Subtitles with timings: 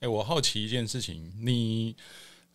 [0.00, 1.96] 哎，我好奇一件事情，你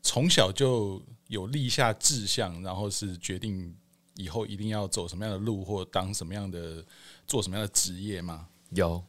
[0.01, 3.75] 从小就有立下志向，然后是决定
[4.15, 6.83] 以后一定要走什么样的路，或当什么样的
[7.27, 8.47] 做什么样的职业吗？
[8.69, 9.03] 有，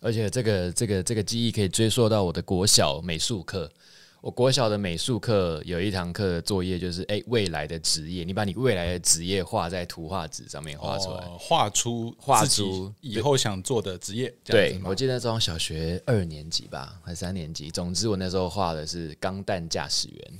[0.00, 3.70] 而且这个这个这个记忆可以追溯到我的国小美术课。
[4.24, 14.34] 我国小的美术课有一堂课的作业就是，哎，未来的职业，你把你未来的职业画在图画纸上面画出来，哦、画出画出以后想做的职业。
[14.42, 20.38] 对，我记得那时候小学二年级吧，还三年级，总之我那时候画的是钢弹驾驶员，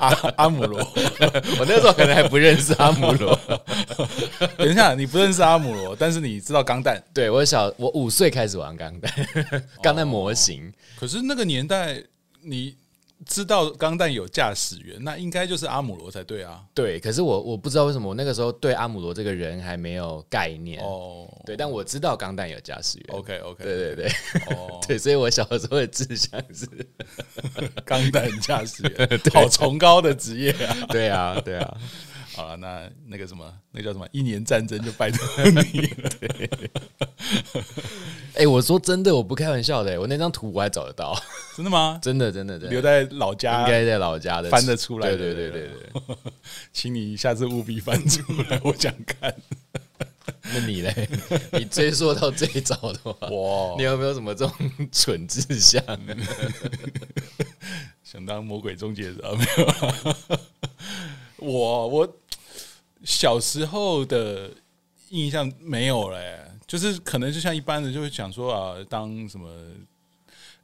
[0.00, 0.80] 阿阿姆罗。
[1.60, 3.38] 我那时候可能还不认识阿姆罗。
[4.58, 7.00] 等一下，你不认识阿姆罗，但是你知道钢弹？
[7.14, 9.12] 对，我小我五岁开始玩钢弹，
[9.80, 10.72] 钢弹模型。
[10.98, 11.83] 可是那个年代，
[12.42, 12.76] 你
[13.24, 16.62] 知道钢弹有驾驶员，那应该就是阿姆罗才对啊。
[16.74, 21.26] 对，可是我我不知道为什么我那个时候对阿姆罗这个人还没有概念哦。
[21.46, 23.06] 对，但我知道钢弹有驾驶员。
[23.16, 24.08] OK OK，对对对，
[24.54, 26.66] 哦， 对，所以我小时候的志向是
[27.86, 30.76] 钢弹驾驶员， 好崇高的职业啊！
[30.90, 31.76] 对啊，对啊。
[32.34, 34.06] 好了，那那个什么，那个叫什么？
[34.12, 35.20] 一年战争就拜托
[35.72, 36.10] 你了。
[36.20, 36.50] 对。
[38.34, 41.16] 哎、欸，我说真的，我不开玩笑的、欸，我那张图我还找得到，
[41.56, 41.98] 真的吗？
[42.02, 45.08] 真的，真的，真的，留在老家，应该在老家的，翻得出来。
[45.08, 46.16] 对对对对对，
[46.72, 49.34] 请你下次务必翻出来，我想看。
[50.42, 51.08] 那你嘞？
[51.52, 55.82] 你追溯到最早的话，哇，你有没有什么这种蠢志向？
[58.02, 60.38] 想当魔鬼终结者没有？
[61.38, 62.16] 我我
[63.04, 64.50] 小时候的
[65.10, 66.50] 印象没有嘞、欸。
[66.66, 69.48] 就是可能就像一般的，就会讲说啊，当什么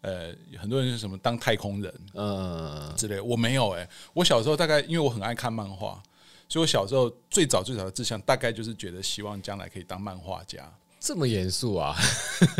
[0.00, 3.20] 呃，很多人是什么当太空人，嗯之类。
[3.20, 6.02] 我没有哎、欸，我小时候大概因为我很爱看漫画，
[6.48, 10.72] 所以我小时候最早最早的志向大概就是觉得希望将来可以当漫画家。
[10.98, 11.94] 这么严肃啊？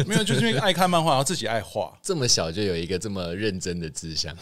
[0.06, 1.97] 没有，就是因为爱看漫画，然后自己爱画。
[2.05, 4.37] 这么小就有一个这么认真的志向，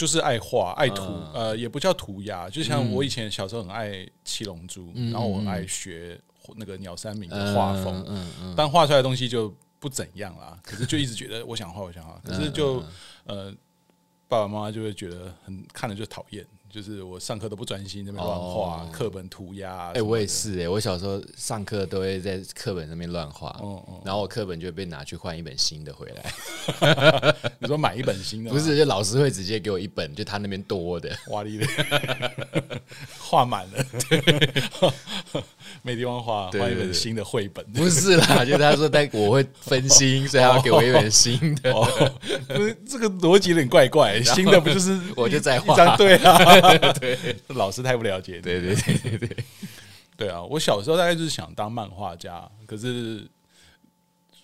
[0.00, 1.02] 就是爱画爱涂，
[1.34, 2.48] 呃，也不叫涂鸦。
[2.48, 6.18] 就像我以前小时候很爱七龙珠，然后我很爱学。
[6.56, 8.04] 那个鸟山明的画风，
[8.56, 10.58] 但画出来的东西就不怎样啦。
[10.64, 12.82] 可是就一直觉得我想画，我想画，可是就
[13.24, 13.54] 呃，
[14.26, 16.44] 爸爸妈妈就会觉得很看了就讨厌。
[16.72, 19.88] 就是我上课都不专心，在那边乱画课本涂鸦。
[19.88, 26.32] 哎、欸，我也是哎、欸，我小时候上课都会在课本上面乱画，哦哦、然后我课本就会被拿去换一本新的回来。
[27.58, 28.50] 你说买一本新的？
[28.54, 31.66] 不是，就老师会直接给我一本，就他那边多的，哇哩的，
[33.18, 34.62] 画满了，对，
[35.82, 37.64] 没地方画，换一本新的绘本。
[37.72, 41.72] 不是啦， 就是他说但我会分心，所以他要给我一本新的。
[41.72, 42.12] 哦哦、
[42.48, 45.96] 不是这个逻辑有点怪怪， 新的不就是我就在画？
[45.96, 46.38] 对啊。
[47.00, 48.40] 对，老师太不了解。
[48.40, 49.36] 对对对对对，
[50.16, 50.42] 对啊！
[50.42, 53.26] 我小时候大概就是想当漫画家，可是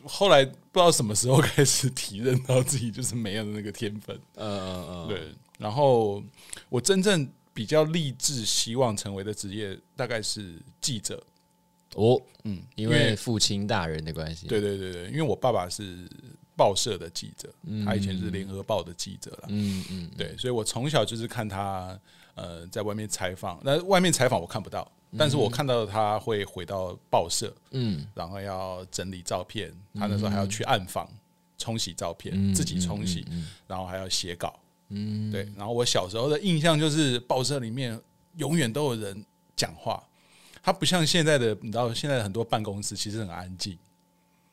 [0.05, 4.19] 后来不知道什么时候开始体认到自己就是没有那个天分。
[4.37, 5.21] 嗯嗯嗯，对。
[5.59, 6.23] 然后
[6.69, 11.21] 我真正比较立志希望成为的职业，大概是记者。
[11.95, 14.47] 哦，嗯，因为父亲大人的关系。
[14.47, 16.07] 对对对对，因为我爸爸是。
[16.59, 17.53] 报社的记者，
[17.85, 19.45] 他以前是联合报的记者了。
[19.49, 22.01] 嗯嗯，对，所以我从小就是看他
[22.35, 31.07] 呃在外面采访，那外面采访我看不到，但是我看到他会回到报社，嗯，然后要整理照片，他那时候还要去暗房
[31.59, 33.27] 冲洗照片，自己冲洗，
[33.67, 34.59] 然后还要写稿，
[34.89, 38.01] 嗯，对，然后我小时候的印象就是报社里面
[38.37, 39.25] 永远都有人
[39.57, 40.03] 讲话，
[40.63, 43.77] 它不像现在的，你知道现在很多办公室其实很安静。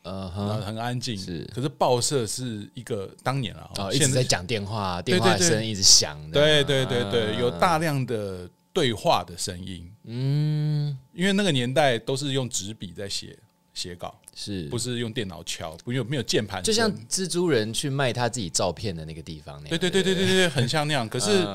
[0.02, 0.30] 呃，
[0.62, 1.18] 很安静。
[1.18, 6.20] 是，可是报社是一个当年啊，哦，一直在讲电话，电话声一直响。
[6.30, 9.90] 对对对对，有大量的对话的声音。
[10.04, 13.38] 嗯，因为那个年代都是用纸笔在写
[13.74, 15.76] 写稿，是不是用电脑敲？
[15.84, 16.62] 不用，没有键盘。
[16.64, 19.70] 就像蜘蛛人去卖他自己照片的那个地方那样。
[19.70, 21.08] 对对对对对对，很像那样。
[21.08, 21.46] 可是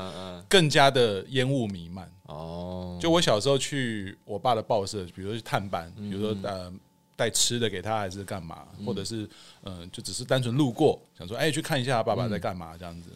[0.47, 2.11] 更加的烟雾弥漫。
[2.23, 6.71] 哦，就我小时候去我爸的报社，比如说去探班，比如说呃。
[7.19, 8.65] 带吃的给他还是干嘛？
[8.85, 9.23] 或者是
[9.63, 13.09] 嗯、呃，就只是单纯路过，想说哎、欸，去看一下爸爸在干嘛这样子。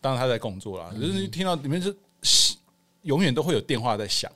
[0.00, 2.56] 当然他在工作啦，可是听到里面是
[3.02, 4.28] 永远都会有电话在响，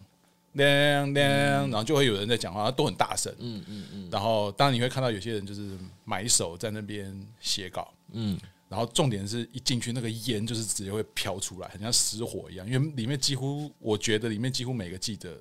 [0.52, 3.34] 亮亮，然后就会有人在讲话，都很大声。
[3.38, 4.08] 嗯嗯嗯。
[4.10, 7.92] 然后当然你会看到有些人就是埋手在那边写稿。
[8.12, 8.38] 嗯。
[8.68, 15.36] 然后重点是一进去那个烟就是直接会飘出来，很像失火一样，因为里面几乎我觉得里面几乎每个记者。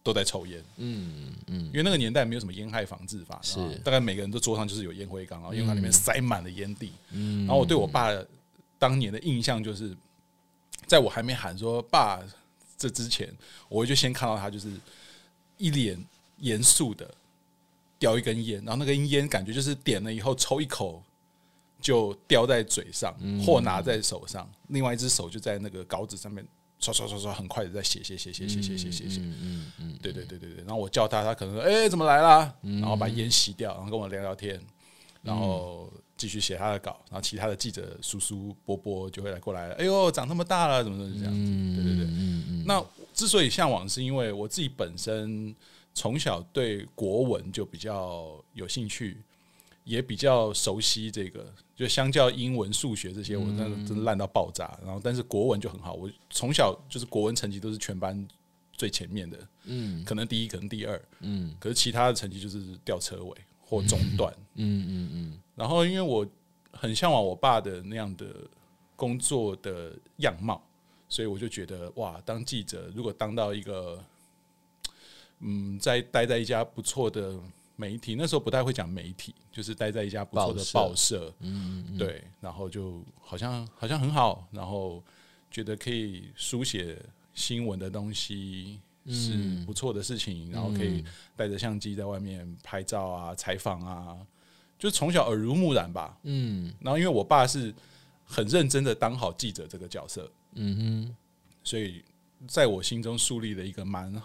[0.00, 8.08] 都在抽烟，嗯嗯，因为那个年代没有什么烟害防治法，是大概每个人都桌上就是有烟灰缸，然后烟缸里面塞满了烟蒂，嗯，然后我对我爸
[8.78, 9.94] 当年的印象就是，
[10.86, 12.22] 在我还没喊说爸
[12.78, 13.28] 这之前，
[13.68, 14.70] 我就先看到他就是
[15.56, 16.02] 一脸
[16.38, 17.12] 严肃的
[17.98, 21.02] 叼一根烟，然后那根烟感觉就是点了以后抽一口，
[21.80, 23.12] 就叼在嘴上，
[23.44, 26.46] 或拿在手上，另外一只手就在那个稿纸上面
[26.78, 29.20] 刷刷刷刷，很快的在写写写写写写写写写。
[29.20, 30.58] 嗯嗯，对对对对对。
[30.58, 34.60] 然后我叫他，他可能说：“哎，怎么来啦？”然后把烟吸掉，然后跟我聊聊天，
[35.28, 37.00] 然后继续写他的稿。
[37.10, 41.76] 然后其他的记者叔叔伯伯就会来过来，哎呦，长那么大了，怎么怎么这样子？
[41.76, 42.06] 对对对。
[42.06, 42.64] 嗯嗯。
[42.66, 42.84] 那
[43.14, 45.54] 之所以向往，是因为我自己本身
[45.94, 49.18] 从小对国文就比较有兴趣。
[49.84, 54.78] 也比较熟悉这个，就相较英文、数学这些，我那个真的烂到爆炸。
[54.84, 58.28] 然后，但是国文就很好，我从小就是国文成绩都是全班
[58.74, 63.38] 最前面的，嗯，可能第一，可能第二，嗯，可是其他的成绩就是吊车尾
[63.68, 65.40] 或中断，嗯嗯嗯。
[65.54, 66.26] 然后，因为我
[66.72, 68.26] 很向往我爸的那样的
[68.96, 70.62] 工作的样貌，
[71.08, 74.02] 所以我就觉得哇，当记者如果当到一个，
[75.40, 77.38] 嗯，在待在一家不错的。
[77.80, 85.00] 媒体那时候不太会讲媒体，就是待在一家不错的报社，嗯，嗯，对，然后就好像好像很好，然后
[85.48, 87.00] 觉得可以书写
[87.34, 91.04] 新闻的东西是不错的事情，然后可以
[91.36, 94.16] 带着相机在外面拍照啊、采访啊，
[94.78, 97.74] 就从小耳濡目染吧，嗯，然后因为我爸是
[98.24, 101.16] 很认真的当好记者这个角色，嗯哼，
[101.64, 102.02] 所以
[102.46, 104.22] 在我心中树立了一个蛮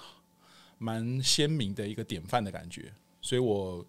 [0.78, 2.94] 蛮鲜明的一个典范的感觉。
[3.22, 3.86] 所以我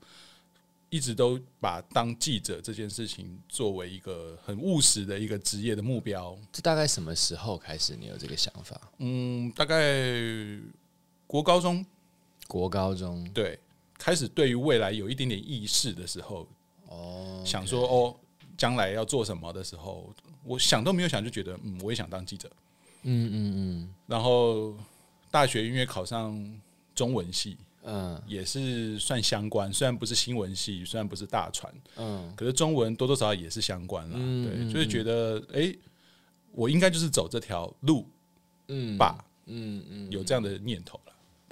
[0.91, 6.38] 一直都把当记者这件事情作为一个很务实的一个职业的目标。
[6.52, 8.81] 这大概什么时候开始你有这个想法？
[8.99, 9.76] 嗯，大概
[11.26, 11.85] 国高中，
[12.47, 13.29] 国高中。
[13.32, 13.59] 对，
[13.99, 16.47] 开始对于未来有一点点意识的时候，
[16.88, 18.17] 哦，想说哦，
[18.56, 20.12] 将来要做什么的时候，
[20.44, 22.50] 我想都没有想就觉得嗯，我也想当记者。
[23.03, 23.94] 嗯嗯嗯。
[24.06, 24.75] 然后
[25.31, 26.61] 大学因为考上
[26.94, 27.56] 中文系。
[27.87, 35.79] 嗯，也是算相关，虽然不是新闻系，虽然不是大传，嗯，可是中文多多少少也是相关了，嗯、对，就是觉得，哎、欸，
[36.53, 38.09] 我应该就是走这条路，
[38.69, 40.99] 嗯，吧，嗯嗯，有这样的念头。
[41.04, 41.04] 了，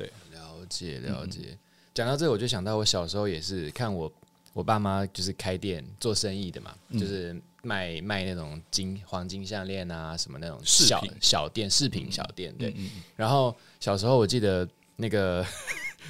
[0.02, 1.56] 对，了解了解。
[1.94, 4.12] 讲、嗯、到这个，我就想到我小时候也是看我
[4.52, 12.74] 我爸妈就是开店做生意的嘛，嗯、就是卖卖那种金黄金项链啊什么那种小饰品小店饰品小店，对，
[13.16, 15.46] 然后小时候我记得那个。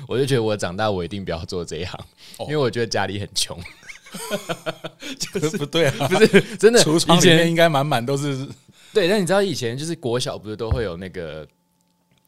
[0.09, 2.00] 我就觉得我长大我一定不要做这一行，
[2.41, 3.61] 因为我觉得家里很穷。
[5.21, 8.49] 就是不对啊， 不是真的，橱窗里面应该满满都是。
[8.94, 11.47] 对，但你知道以前就是国小不是都会有那个。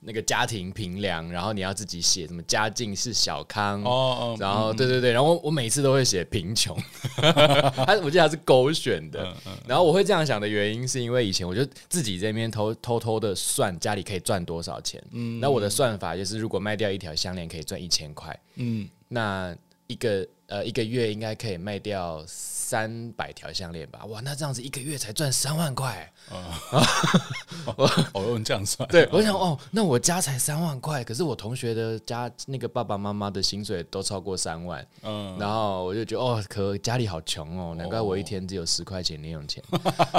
[0.07, 6.77] 那个家庭评量，然后你要自己写什么家境是小康哦，然后对对对，然后我我每次都会写贫穷，
[7.17, 9.35] 他我记得他是勾选的，
[9.67, 19.57] 然后我会这样想的原因是因为以前我就自己在那边偷偷偷的算家里可以赚多少钱，嗯，那我的算法就是如果卖掉一条项链可以赚一千块，嗯，那
[19.87, 22.25] 一个呃一个月应该可以卖掉。
[22.65, 25.91] 三百条项链吧，哇，那这样子一个月才赚三万块。
[26.01, 26.09] 啊！
[27.77, 39.63] 我我用这样算，对，我想哦，那我家才三万块，可是我同学的家那个爸爸妈妈的薪水都超过三万，嗯，然后我就觉得哦，可家里好穷哦，难怪我一天只有十块钱零用钱，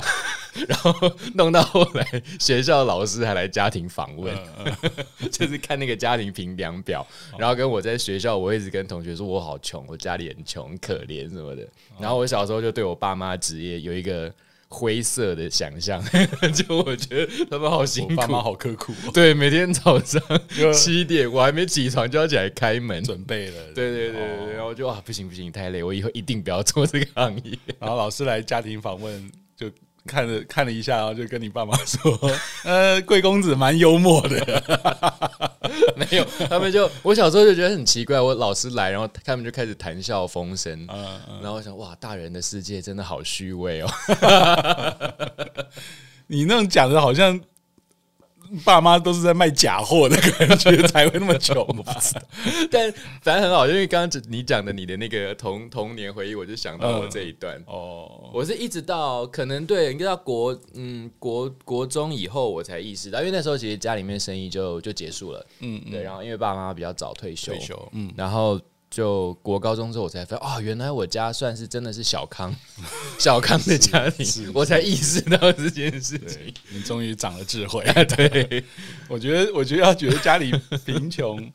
[0.68, 0.94] 然后
[1.34, 4.38] 弄到后来学校老师还来家庭访问，
[5.31, 7.06] 就是看那个家庭评量表，
[7.38, 11.66] 然后跟我在学校，我一直跟同学说我好穷，我家里很穷，可怜什么的，
[11.98, 12.25] 然后我。
[12.25, 14.34] 小时候就对我爸妈职业有一个
[14.75, 16.03] 灰色的想象，
[16.53, 18.94] 就我觉得他们好辛苦，爸妈好刻苦。
[19.13, 20.22] 对，每天早上
[20.74, 23.63] 七点我还没起床就要起来开门准备了。
[23.74, 27.58] 对对对对，然后就啊不行不行，太累，我以后一定不要做这个行业。
[27.79, 29.72] 然后老师来家庭访问就。
[30.08, 32.20] 看了看了一下，然后就跟你爸妈说
[32.64, 34.64] ：“呃，贵公子蛮幽默的。
[35.98, 43.90] ”没有，他们就我小时候就觉得很奇怪，我老师来，然后他们就开始谈笑风生，嗯嗯、然后我想哇，大人的世界真的好虚伪哦。
[46.28, 47.40] 你那种讲的好像。
[48.64, 51.96] 爸妈都是在卖假货的感觉，才会那么穷吧？
[52.72, 57.56] 但反正很好，因为刚刚你讲的你的那个童童年回忆，我就想到了这一段。
[57.60, 65.46] 嗯、哦，我是一直到可能对，你知道国嗯国国中以后，我才意识到，因为那时候其实家里面生意就就结束了。
[65.60, 68.60] 嗯，对，然后因为爸妈比较早退休，退休，嗯，然后。
[68.96, 72.56] 就国高中之后，我才发现哦，原来我家算是真的是小康，
[73.20, 76.54] 小康的家庭，我才意识到这件事情。
[76.70, 77.84] 你终于长了智慧。
[78.16, 78.64] 对，
[79.10, 81.52] 我觉得，我觉得要觉得家里贫穷。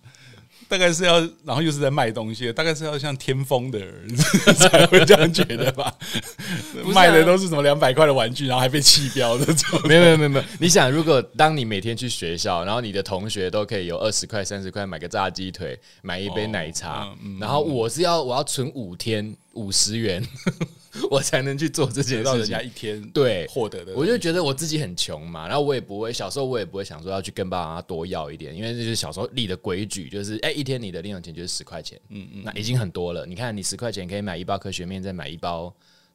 [0.70, 5.92] 大概是要，然后又是在卖东西，大概是要像天风的儿子才会这样觉得吧？
[6.94, 9.80] 卖的都是什么两百块的玩具，然后还被弃标的这种。
[9.88, 10.44] 没有没有没有没有。
[10.60, 20.24] 你想，如果当你每天去学校，然后你的同学都可以有二十块、三十块买个炸鸡腿，买一杯奶茶，然后我是要我要存五天五十元，
[21.10, 22.24] 我才能去做这件事情。
[22.24, 33.26] 到人家一天对获得的，我就觉得我自己很穷嘛，然后我也不会，小时候我也不会想说要去跟爸爸妈妈多要一点，因为这就是小时候立的规矩，就是哎、欸，一天你的零用钱就是十块钱，嗯嗯，那已经很多了。
[33.26, 35.74] 你看，你十块钱可以买一包科学面，再买一包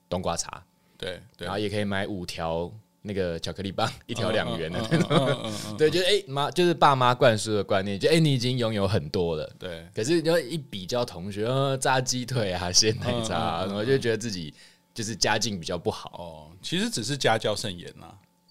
[0.09, 0.63] 冬瓜茶，
[0.97, 2.71] 对，对，然后也可以买五条。
[3.05, 9.87] 那个巧克力棒一条两元的那种，对，就是哎妈，就是爸妈灌输的观念，就哎、欸、你已经拥有很多了，对。
[9.93, 14.53] 可是要一比较同学，呃，炸鸡腿啊，鲜奶茶，我、嗯嗯嗯、就觉得自己
[14.93, 16.09] 就是家境比较不好。
[16.17, 18.07] 哦，其实只是家教甚严呐，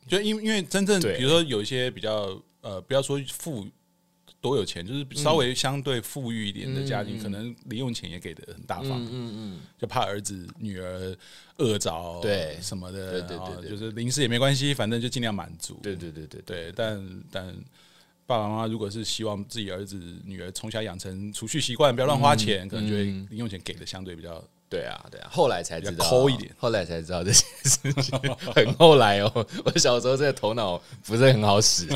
[0.07, 3.67] 就因因为真正比如说有一些比较呃，不要说富。
[4.45, 9.61] 多有钱，就是稍微相对富裕一点的家庭，嗯、可能零用钱也给的很大方，嗯嗯，嗯。
[9.79, 11.17] 就怕儿子女儿
[11.57, 12.59] 饿着，对。
[12.61, 16.73] 什么的，对对对，对，就是零食也没关系，反正就尽量满足，对对对对对，对。
[16.77, 17.55] 但但
[18.27, 24.45] 爸爸妈妈如果是希望自己儿子女儿从小养成储蓄习惯，不要乱花钱，嗯、可能就会零用钱给的相对比较。
[24.75, 28.19] 对啊，对啊，后来才知道抠一点，后来才知道这些事情，
[28.55, 29.31] 很后来哦。
[29.65, 31.87] 我小时候这个头脑不是很好使，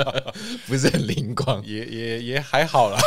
[0.68, 2.98] 不是很灵光，也也也还好啦，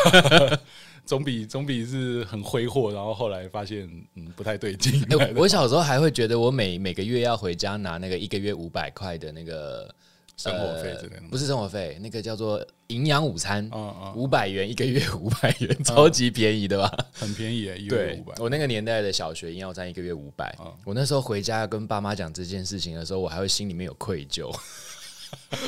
[1.05, 5.01] 总比总比是很挥霍，然后后来发现嗯不太对劲。
[5.10, 9.93] 欸，我小时候还会觉得我每每个月要回家拿那个一个月五百块的那个。
[10.35, 13.69] 生活费之类的，不是生活费，那个叫做营养午餐，
[14.15, 16.91] 五百元一个月，五百元，超级便宜的吧？
[17.13, 18.35] 很便宜诶，一个月五百。
[18.39, 24.53] 我那个年代的小学营养午餐一个月五百，我那时候回家跟爸妈讲这件事情的时候，我还会心里面有愧疚。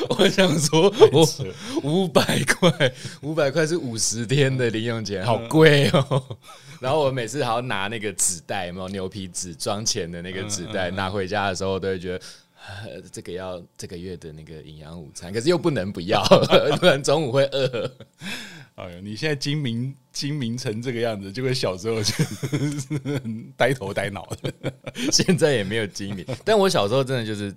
[0.10, 1.26] 我想说，我
[1.82, 2.92] 五百块，
[3.22, 6.36] 五百块是五十天的零用钱，好贵哦。
[6.80, 12.24] 然后我每次还要拿那个纸袋，有没有牛皮纸装钱的那个纸袋，拿回家的时候都会觉得。
[13.12, 16.22] 这个要这个月的那个营养午餐，可是又不能不要，
[16.80, 17.90] 不然中午会饿。
[18.76, 22.12] 哎呦，你现在精明精明成这个样子，就跟小时候就
[23.56, 24.72] 呆头呆脑的。
[25.10, 27.54] 现在也没有精明，但我小时候真的就是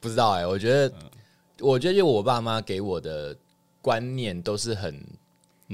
[0.00, 0.46] 不知道哎、欸。
[0.46, 0.92] 我觉得，
[1.60, 3.36] 我觉得，因为我爸妈给我的
[3.80, 5.00] 观念都是很。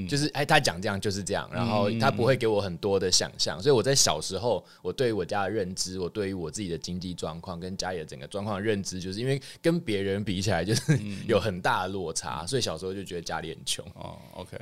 [0.09, 10.81] 就是哎，他讲这样就是这样，然后他不会给我很多的想象，所以我在小时候，我对于我家的认知，我对于我自己的经济状况跟家里的整个状况的认知，就是因为跟别人比起来，就是
[11.25, 13.85] 有很大的落差，所以小时候就觉得家里很穷。
[13.93, 14.57] 哦，OK，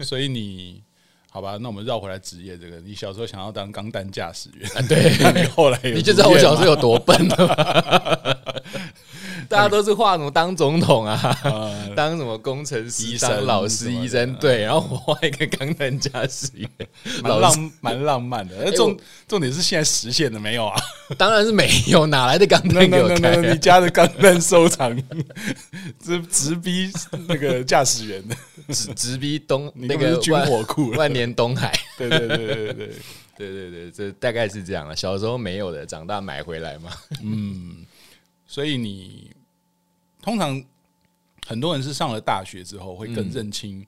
[0.00, 0.82] 所以你
[1.30, 8.38] 好吧，那我们绕回来职业这个，你小时候想要当钢弹驾驶员，对， 后来你就知道我小时候有多笨了。
[9.48, 11.36] 大家都是画什么当总统啊，
[11.96, 14.34] 当什么工程师、当老师、医生？
[14.34, 16.68] 对，然后我画一个钢弹驾驶员，
[17.22, 18.70] 蛮浪蛮浪漫的。
[18.72, 20.80] 重重点是现在实现了没有啊？
[21.16, 22.84] 当然是没有，哪来的钢弹？
[23.42, 24.96] 你家的钢弹收藏
[25.98, 26.90] 直直逼
[27.26, 28.36] 那个驾驶员的，
[28.72, 31.72] 直直逼东那个军火库万年东海。
[31.96, 32.84] 对对对对对对
[33.36, 34.94] 对对，这大概是这样了。
[34.94, 36.90] 小时候没有的，长大买回来嘛。
[37.22, 37.84] 嗯，
[38.46, 39.29] 所以你。
[40.22, 40.62] 通常
[41.46, 43.86] 很多人是上了大学之后，会更认清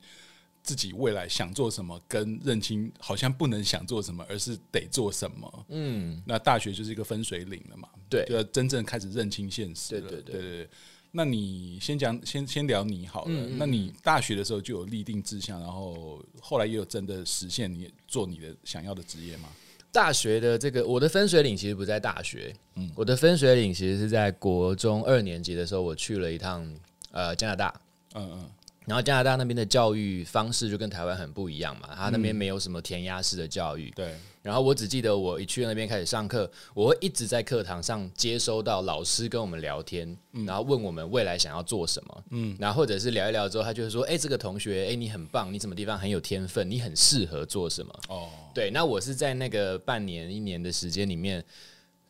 [0.62, 5.66] 自己未来想做什么，跟认清好像不能想做什么，而是得做什么。
[5.68, 10.08] 嗯，那大学就是一个分水岭了嘛，对，就要真正开始认清现实了。
[10.08, 10.68] 对对对，对对对。
[11.14, 13.30] 那你先讲，先先聊你好了。
[13.30, 19.50] 嗯嗯，那你大学的时候就有立定志向，然后后来也有真的实现你做你的想要的职业吗？
[19.92, 26.66] 大学的这个，我的分水岭其实不在大学，嗯，我的分水岭其实是在国中二年级的时候，我去了一趟
[27.10, 27.80] 呃加拿大，
[28.14, 28.50] 嗯嗯，
[28.86, 34.14] 然后加拿大那边的教育方式就跟台湾很不一样嘛，他那边没有什么填鸭式的教育，对。
[34.42, 47.94] 然后我只记得我一去那边开始上课，我会一直在课堂上接收到老师跟我们聊天，然后问我们未来想要做什么，嗯，然后或者是聊一聊之后，他就会说，哎，这个同学，哎，你很棒，你什么地方很有天分，你很适合做什么？
[48.08, 51.44] 哦，对，那我是在那个半年一年的时间里面，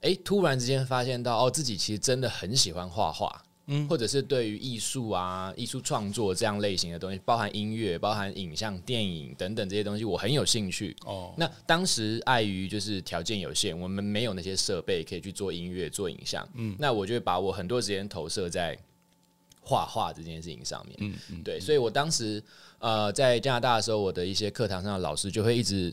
[0.01, 3.45] 哎，突然之间发现到，哦，自己其实真的很喜欢画画。
[3.67, 10.97] 嗯，或者是对于艺术啊、艺术创作这样类型的东西，包含音乐、包含影像、电影等等这些东西，我很有兴趣。
[11.05, 16.47] 哦，那当时碍于就是条件有限，我们没有那些设备可以去做音乐、做影像。
[16.55, 18.77] 嗯，那我就会把我很多时间投射在
[19.61, 20.97] 画画这件事情上面。
[21.01, 22.43] 嗯嗯，对，所以我当时
[22.79, 25.93] 呃在加拿大的时候，我的一些课堂上的老师就会一直。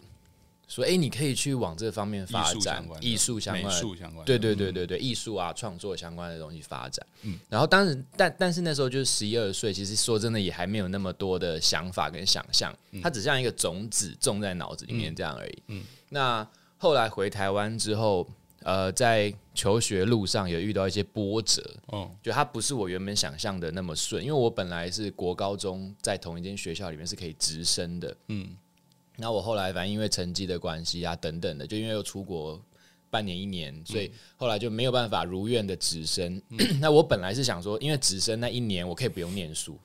[0.69, 7.05] 说，哎，你可以去往这方面发展，艺术相关、美术相关，对对对对对，艺术啊，创作相关的东西发展。
[7.23, 12.71] 嗯，然后当时，但但是那时候就是十一二岁，其实说真的也还没有那么多的想法跟想象，
[13.01, 15.63] 它只像一个种子种在脑子里面这样而已。
[15.69, 16.47] 嗯，那
[16.77, 18.29] 后来回台湾之后，
[18.61, 21.63] 呃，在求学路上有遇到一些波折。
[21.87, 28.15] 哦，就它不是我原本想象的那么顺，因为我本来是国高中在同一间学校里面是可以直升的。
[28.27, 28.55] 嗯。
[29.19, 32.59] 然后我后来反正因为成绩的关系啊等等的，就因为又出国
[33.09, 36.41] 半年一年，所以后来就没有办法如愿的直升。
[36.49, 39.77] 嗯、 那我本来是想说，因为直升那一年我可以不用念书。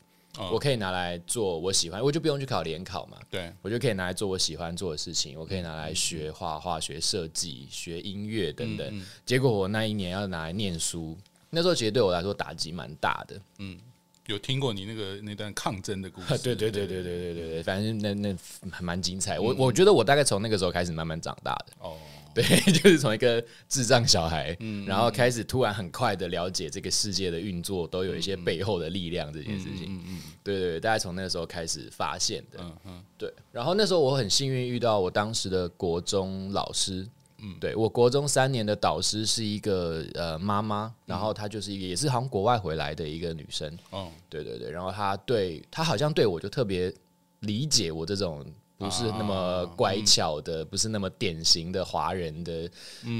[0.50, 3.16] 我可以拿来做我喜欢，我就不用去考联考嘛。
[3.30, 5.38] 对，我就可以拿来做我喜欢做的事情。
[5.38, 9.06] 我可以拿来学画画、学设计、学音乐等等。
[9.24, 11.16] 结果我那一年要拿来念书，
[11.50, 13.40] 那时候其实对我来说打击蛮大的。
[13.58, 13.78] 嗯，
[14.26, 16.38] 有听过你那个那段抗争的故事？
[16.38, 18.37] 对对对对对对对对，反正那那
[18.71, 19.38] 还蛮精彩。
[19.38, 21.73] 我我觉得我大概从那个时候开始慢慢长大的。
[21.81, 21.97] 哦。
[22.35, 33.33] 对， 就是从一个智障小孩，嗯，然后开始突然很快的了解这个世界的运作，都有一些背后的力量这件事情，嗯嗯，对对，大概从那个时候开始发现的，嗯嗯，对。
[33.52, 37.07] 然后那时候我很幸运遇到我当时的国中老师，
[37.44, 46.92] 嗯，对，我国中三年的导师是一个呃妈妈，然后她就是一个也是好像国外回来的一个女生，哦，对对对，然后她对她好像对我就特别
[47.40, 48.44] 理解我这种。
[48.76, 52.68] 不是那么乖巧的，啊嗯、不是那么典型的华人的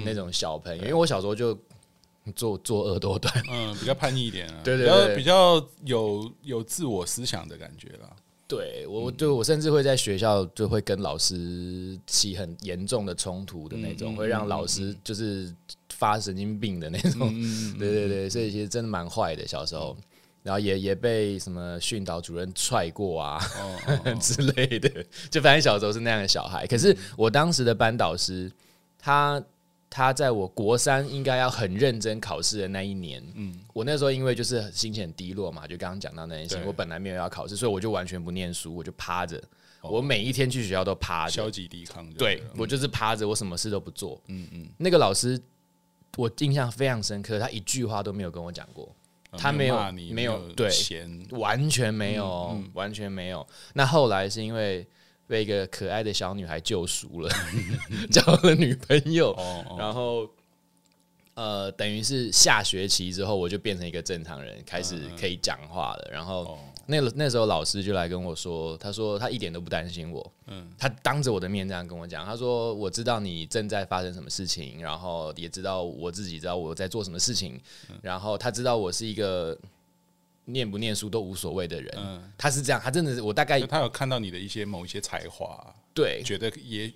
[0.05, 1.57] 那种小朋友，嗯、因为我小时候就
[2.35, 8.11] 作作恶多端，嗯，比较叛逆一点啊， 对对对，比较有有自我思想的感觉啦。
[8.47, 15.53] 对我，就我甚至会在学校就会跟老师起很严重的冲突的那种，嗯、会让老师就是
[15.91, 17.33] 发神经病的那种。
[17.35, 19.97] 嗯、对对对，所以其实真的蛮坏的，小时候。
[20.43, 24.21] 然后也也被什么训导主任踹过啊，oh, oh, oh.
[24.21, 24.91] 之类的，
[25.31, 26.67] 就反正小时候是那样的小孩。
[26.67, 28.53] 可是我当时的班导师，
[28.99, 29.43] 他
[29.97, 39.41] 他在我国三应该要很认真考试的那一年，嗯，我那时候因为就是心情很低落嘛，就刚刚讲到那件事情，我本来没有要考试，所以我就完全不念书，我就趴着
[39.83, 42.13] ，oh, 我每一天去学校都趴着，消极抵抗。
[42.15, 44.21] 对，嗯、我就是趴着，我什么事都不做。
[44.27, 45.41] 嗯嗯，那个老师
[46.17, 48.93] 我印象非常深刻，他一句话都没有跟我讲过。
[49.39, 50.69] 他没有，没有，对，
[51.31, 53.47] 完全没有，完全没有。
[53.75, 54.85] 那后来是因为
[55.27, 57.31] 被一个可爱的小女孩救赎了，
[58.11, 59.37] 交了女朋友，
[59.79, 60.29] 然后
[61.35, 66.59] 呃，等于是下学期之后，我就变成一个正常人，开始可以讲话了，然后。
[66.87, 77.59] 那那时候老师就来跟我说，他说他一点都不担心我，嗯，他当着我的面这样跟我讲，他说我知道你正在发生什么事情，然后也知道我自己知道我在做什么事情，
[78.03, 79.59] 然后他知道我是一个
[80.45, 86.93] 念不念书都无所谓的人，嗯，他是这样，他真的是我大概他有看到你的一些某一些才华，对，觉得也。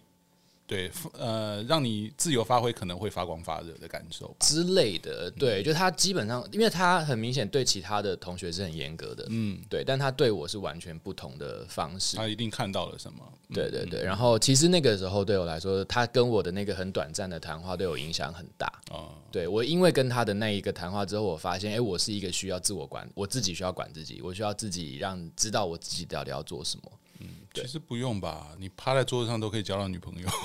[0.69, 5.31] 对，呃，让你自由发挥，可能会发光发热的感受之类的。
[5.31, 12.19] 对，就他基本上，因为他很明显对其他的同学是很严格的，嗯，对，但他对我是完全不同的方式。
[12.19, 13.19] 他一定看到了什么？
[13.55, 14.03] 对对对。
[14.03, 18.71] 然后其实那个时候对我来说，他跟我的那个很短暂的谈话对我影响很大。
[18.91, 26.93] 哦，对我因为跟他的那一个谈话之后，我发现，哎，我是一个需要自我管，我自己需要管自己，我需要自己让知道我自己到底要做什么。
[27.21, 30.29] 嗯，其实不用吧，你趴在桌子上都可以交到女朋友。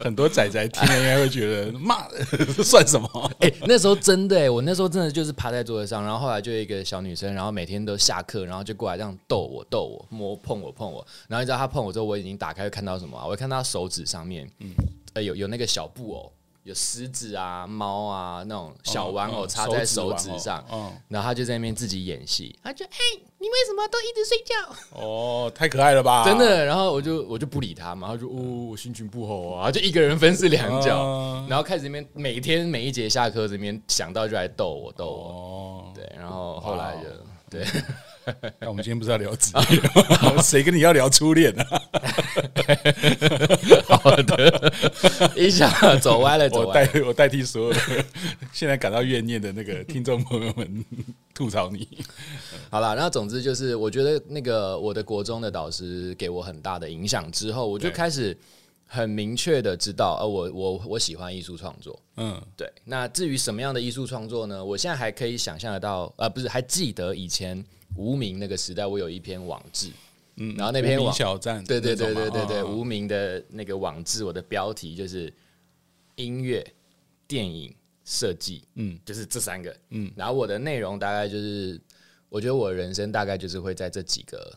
[0.00, 2.08] 很多仔仔听了应该会觉得， 骂
[2.64, 3.08] 算什么？
[3.40, 13.24] 哎、欸，那时候真的、欸，我那时候真的就是趴在桌子上，然后后来就有一个小女生，然后每天都下课，然后就过来这样逗我、逗我、摸碰我、碰我，然后你知道她碰我之后，我已经打开会看到什么、啊？
[13.26, 14.70] 我会看到她手指上面，嗯，
[15.14, 16.32] 呃，有有那个小布偶。
[16.62, 20.62] 有狮子啊、猫啊那种小玩偶插在手指上，
[21.08, 22.98] 然后他就在那边自己演戏，他就哎，
[23.42, 24.54] 你为什么都一直睡觉？
[25.00, 26.24] 哦，太可爱了吧！
[26.26, 37.08] 真的，然后我就我就不理他嘛，他就哦，我心情不好啊，就一个人分饰两角，然后开始这边每天每一节下课这边想到就来逗我逗我，对，然后后来就
[37.58, 37.66] 对。
[38.60, 39.80] 那我们今天不是要聊职业？
[40.42, 41.64] 谁跟你要聊初恋呢？
[43.88, 44.72] 好的，
[45.36, 47.80] 一下走歪了，我代我代替所有
[48.52, 50.84] 现在感到怨念的那个听众朋友们
[51.34, 51.86] 吐槽你。
[52.70, 58.36] 好了，然后总之就是，我觉得那个我的国中的导师给我很大的影响之后，我就开始
[58.86, 61.98] 很明确的知道，呃，我我我喜欢艺术创作。
[62.16, 62.70] 嗯，对。
[62.84, 64.64] 那至于什么样的艺术创作呢？
[64.64, 67.62] 我现在还可以想象得到，呃，不是，还记得以前。
[67.96, 69.90] 无名那个时代，我有一篇网志，
[70.36, 75.32] 嗯，然后那篇网小站，对对对对对对，无名的那个网志，我的标题就是
[76.14, 76.64] 音乐、
[77.26, 77.74] 电影、
[78.04, 81.80] 设计，嗯，就是这三个，嗯，然后我的内容大概就是，
[82.28, 84.56] 我觉得我人生大概就是会在这几个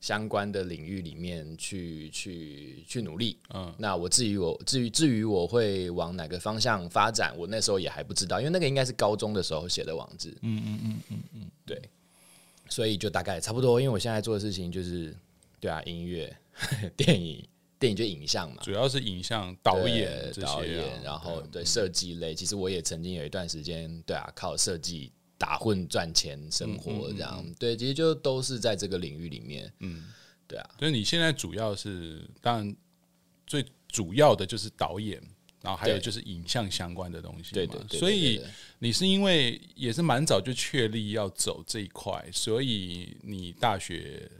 [0.00, 11.82] 相关的领域里面去去去努力，嗯，那我至于我至于至于我会往哪个方向发展，我那时候也还不知道，因为那个应该是高中的时候写的网志，嗯嗯嗯嗯嗯，对。
[12.74, 15.16] 所以就大概差不多，因为我现在做的事情就是，
[15.60, 16.36] 对啊，音乐、
[16.96, 17.46] 电影、
[17.78, 22.34] 电影就影像嘛，主要是影像导演、导演，然后对设计类。
[22.34, 27.46] 其实我也曾经有一段时间，对啊，靠设计打混赚钱生活这样。
[27.60, 29.72] 对，其实就都是在这个领域里面。
[29.78, 30.12] 嗯，
[30.48, 32.76] 对啊，所以你现在主要是当然
[33.46, 35.22] 最主要的就是导演，
[35.64, 37.54] 然后还有就是影像相关的东西。
[37.54, 38.40] 对对对，所以
[38.78, 44.30] 你是因为也是蛮早就确立要走这一块，所以你大学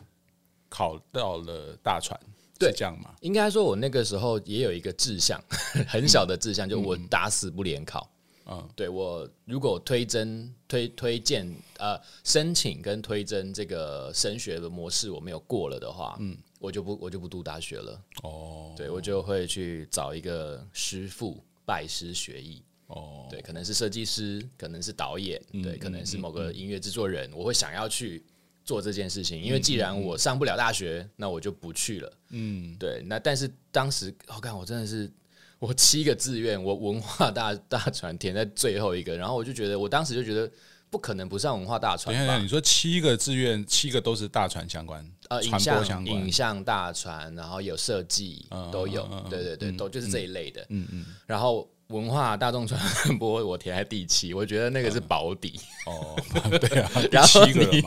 [0.68, 2.18] 考到了大船
[2.60, 5.42] 是，这样吗，应该说，我那个时候也有一个志向，
[5.88, 8.10] 很小的志向，就我打死不联考。
[8.46, 18.03] 嗯，对我如果推甄推推荐呃申请跟推甄这个升学的模式我没有过了的话，嗯，我就不我就不读大学了。
[18.22, 22.62] 哦，对我就会去找一个师傅拜师学艺。
[22.87, 28.24] 哦，对，可能是设计师，可能是导演，对，可能是某个音乐制作人，我会想要去。
[28.66, 32.11] 做这件事情，因为既然我上不了大学，嗯、那我就不去了。
[32.31, 33.03] 嗯，对。
[33.05, 35.12] 那但是当时，我、哦、看我真的是
[35.59, 40.50] 我七个志愿，我文化大大船填在最后一个，然后我就觉得，我当时就觉得
[40.94, 42.14] 不可能不上文化大船。
[42.14, 50.61] 等等，你说七个志愿，七个都是大船相关，呃，影像影像大船，然后有设计、嗯、都有，嗯、对对对，嗯、都就是这一类的。
[50.68, 51.68] 嗯嗯，嗯然后。
[51.88, 52.80] 文化大众传
[53.18, 55.61] 播，我填在第七，我觉得那个是保底。
[55.85, 56.16] 哦，
[56.59, 57.85] 对啊， 然后你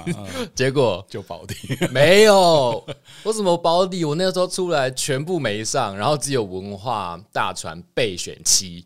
[0.54, 1.56] 结果就保底
[1.92, 2.86] 没有，
[3.24, 4.06] 我怎么保底？
[4.06, 8.86] 我那个时候出来全部没上，然后只有文化大船备选七，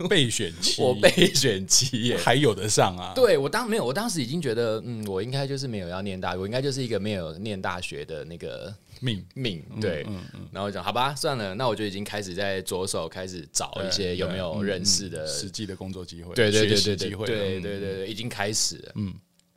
[0.08, 3.12] 备选期，我备选期耶，还有的上啊？
[3.14, 8.74] 对我当没有，我当时已经觉得，嗯，我应该就是没有要念大学，我应该就是一个没有念大学的那个。
[9.02, 9.24] 命。
[9.34, 19.14] 命对，嗯嗯，然后我讲好吧，算了，那我就已经开始在着手开始找一些有没有认识的实际的工作机会，对对对对对对对对，已经开始了，嗯，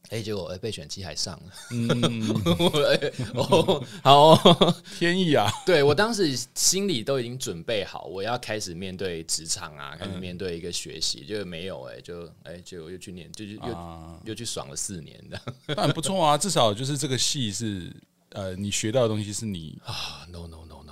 [0.10, 2.30] 哎，结果哎备选期还上了，嗯，
[3.34, 15.42] 哦，好天意啊，对我当时心里都已经准备好，我要开始面对职场啊，开始面对一个学习，就没有哎，就哎就又去念，就又又去爽了四年的，
[15.76, 17.92] 但不错啊，至少就是这个戏是。
[18.36, 20.83] 呃，你学到的东西是你啊 No No No，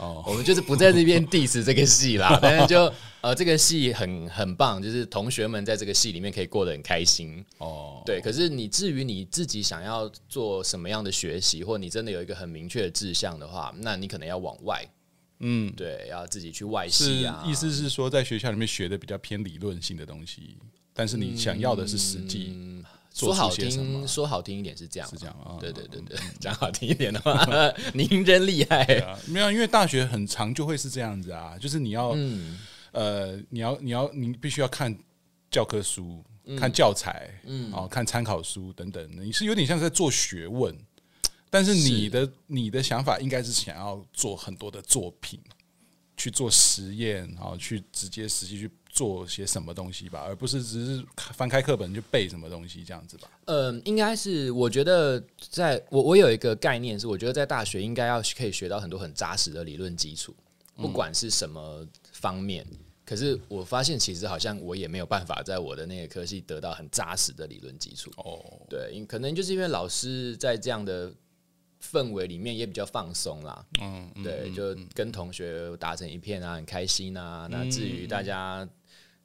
[0.00, 8.02] 哦，我们就是不在这边 diss 这个戏啦， 但是就呃，这个戏很很棒，就是同学们在这个戏里面可以过得很开心哦。
[8.06, 14.82] 对，可是你至于你自己想要做什么样的学习，或你真的有一个很明确的志向的话，那你可能要往外，
[15.40, 17.44] 嗯，对，要自己去外系啊。
[17.46, 20.56] 意思是说，在学校里面学的比较偏理论性的东西，
[20.94, 22.52] 但是你想要的是实际。
[22.54, 25.58] 嗯说好听，说好听一点是这样，是这样啊。
[25.60, 27.44] 对对对对，讲好听一点的话，
[27.92, 28.86] 您真厉害。
[29.26, 31.58] 没有，因为大学很长，就会是这样子啊。
[31.58, 32.16] 就是你要，
[32.92, 34.96] 呃，你要，你要，你必须要看
[35.50, 36.24] 教科书、
[36.56, 39.10] 看教材，嗯，哦，看参考书等等。
[39.20, 40.74] 你是有点像是在做学问，
[41.50, 45.40] 但是你的你的想法应该是想要做很多的作品，
[46.16, 48.70] 去做实验，然后去直接实际去。
[48.92, 53.30] 做些什么东西吧，而不是只是翻开课本就背什么东西这样子吧。
[53.44, 60.34] 嗯，应该是我觉得在，在我我有一个概念是，我觉得在大学应该要可以学到很多很扎实的理论基础，
[60.74, 62.66] 不管是什么方面。
[62.68, 68.10] 嗯、可是我发现，其实好像我也没有办法在我的那个科系得到很扎实的理论基础。
[68.16, 71.12] 哦，对，可能就是因为老师在这样的
[71.80, 73.64] 氛围里面也比较放松啦。
[73.80, 77.46] 嗯，对，就跟同学打成一片啊，很开心啊。
[77.48, 78.68] 那至于大家。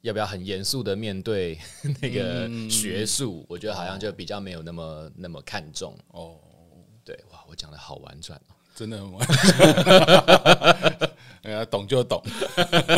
[0.06, 1.58] 要不要很严肃的面对
[2.00, 3.40] 那个学术？
[3.40, 6.36] 嗯、我觉得好像就比较没有那么、哦、那么看重哦。
[7.04, 11.10] 对，哇，我讲的好婉转哦，真的很婉转。
[11.42, 12.22] 哎呀，懂就懂，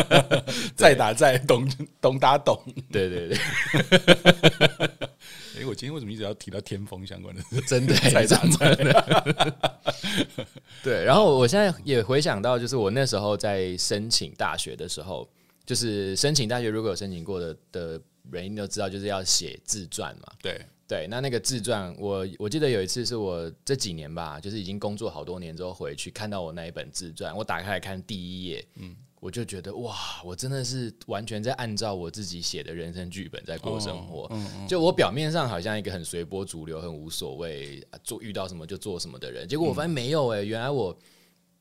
[0.77, 1.67] 再打再懂，
[1.99, 2.61] 懂打懂。
[2.91, 3.37] 对对对。
[5.57, 7.41] 哎，我今天为什么一直要提到天风相关的？
[7.67, 9.55] 真的，再打再的。
[10.83, 15.27] 对，然后我现在也回想到，就是我那时候在申请大学的时候。
[15.69, 18.01] 就是申请大学，如果有申请过的的
[18.31, 20.23] 人，应该都知道，就是要写自传嘛。
[20.41, 34.23] 对对，那那个自传，我我记得有一次是我这几年吧，就是已经工作好多年之后回去看到我那一本自传，我打开来看第一页，嗯，我就觉得哇，我真的是完全在按照我自己写的人生剧本在过生活。
[34.23, 40.97] 哦嗯嗯、就我表面上好像一个很随波逐流、很无所谓，做遇到什么就做什么的人，结果我发现没有哎、欸，原来我。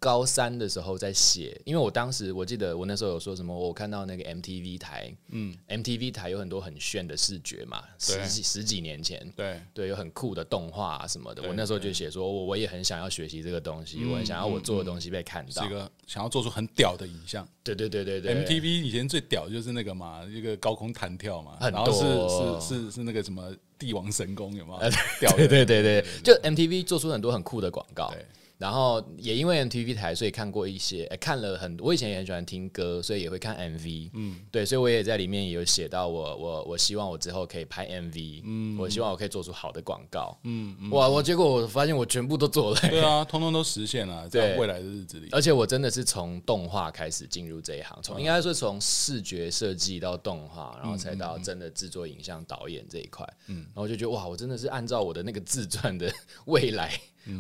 [0.01, 9.61] 高三的时候在写，因为我当时我记得我那时候有说什么，我看到那个 MTV 台，嗯，MTV 台有很多很炫的视觉嘛，十几十几年前，对。
[9.75, 24.91] 对，有很酷的动画啊什么的，我那时候就写说，我我也很想要学习这个东西，嗯、我很想要我做的东西被看到，这个想要做出很屌的影像，对对对对对，MTV 以前最屌就是那个嘛，一个高空弹跳嘛，然后是是是是那个什么帝王神功有没有？
[25.21, 28.13] 屌，对对对对，就 MTV 做出很多很酷的广告。
[28.59, 31.87] 然后也因为 MTV 台，所以看过一些，欸、看了很多。
[31.87, 34.11] 我以前也很喜欢听歌，所以也会看 MV。
[34.15, 38.43] 嗯，对，所以我也在里面也有写到我我我希望我之后可以拍 MV。
[38.45, 40.37] 嗯，我希望我可以做出好的广告。
[40.43, 42.89] 嗯，嗯哇，我结果我发现我全部都做了，欸。
[42.91, 45.29] 对啊，通通都实现了， 在未来的日子里。
[45.31, 53.25] 而且我真的是从动画开始进入这一行，从应该说从视觉设计到动画，然后才到真的制作影像导演这一块。
[53.47, 56.13] 嗯，然后我就觉得哇，我真的是按照我的那个自传的
[56.47, 56.99] 未来。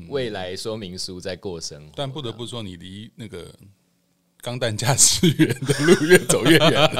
[0.09, 3.55] 未来说明书在过生活，但不得不说，你离那个
[4.40, 6.90] 钢弹驾驶员的路越走越远。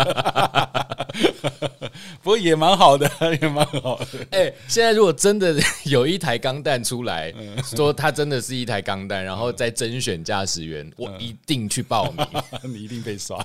[2.22, 4.07] 不过也蛮好的，也蛮好的。
[4.31, 7.33] 哎、欸，现在如果真的有一台钢弹出来，
[7.64, 12.27] 说它真的是一台钢弹，然后再甄选驾驶员，我一定去报名。
[12.70, 13.44] 你一定被刷。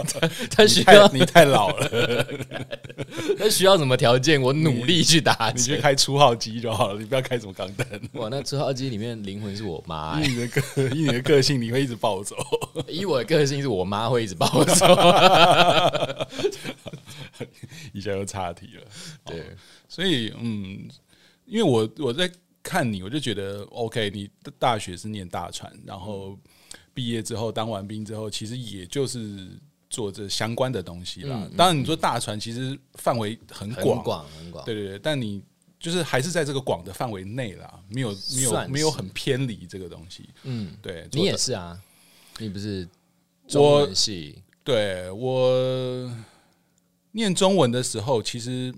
[0.50, 2.26] 他需要你太老了。
[3.38, 4.40] 他需要什么条件？
[4.40, 5.56] 我努力去达成。
[5.56, 7.86] 你去开初号机就好了，你不要开什么钢弹。
[8.12, 10.22] 哇，那初号机里面灵魂是我妈、欸。
[10.22, 10.62] 以你的个，
[10.94, 12.36] 以你的个性，你会一直暴走。
[12.86, 16.28] 以我的个性，是我妈会一直帮我做。
[17.92, 18.82] 一下又岔题了，
[19.24, 19.56] 对，
[19.88, 20.88] 所以嗯，
[21.46, 22.30] 因为我我在
[22.62, 26.38] 看你，我就觉得 OK，你的大学是念大船，然后
[26.92, 29.48] 毕业之后当完兵之后，其实也就是
[29.88, 31.48] 做这相关的东西啦。
[31.56, 35.42] 当然你说大船其实范围很广，广很广，对对对，但你
[35.78, 40.28] 就是还是在这个广的范围内啦，没有没有没有很偏离这个东西。
[40.44, 41.80] 嗯，对，你也是啊，
[42.38, 42.86] 你不是
[43.50, 46.10] 中文系，对我。
[47.12, 48.72] 念中文的时候，其实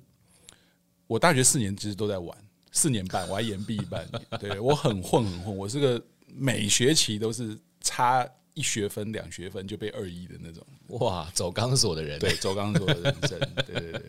[1.07, 2.35] 我大学四年其实都在玩，
[2.71, 4.09] 四年半我还延毕一半。
[4.11, 6.03] 年， 对，我很混很混，我是个
[6.35, 10.67] 每学期都是差一学分两学分就被二一的那种，
[10.99, 14.03] 哇，走钢索的人，对，走钢索的人生，对对对，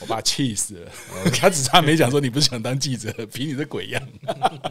[0.00, 0.90] 我爸气死了，
[1.36, 4.08] 他只差没讲说你不是想当记者，凭你这鬼样，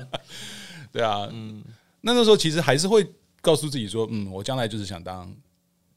[0.91, 1.63] 对啊，嗯，
[2.01, 3.07] 那那时候其实还是会
[3.45, 5.31] 告诉自己说，嗯，我将来就是想当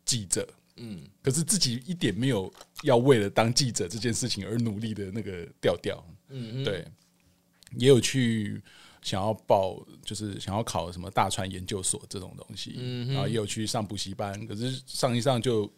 [0.05, 0.47] 记者。
[0.77, 6.85] 嗯，可是自己一点没有要为了当记者这件事情而努力的那个调调，嗯，对，
[7.79, 8.63] 也有去
[9.03, 15.69] 想要报，就是想要考什么大传研究所这种东西，嗯，然后也有去上补习班，可是上一上就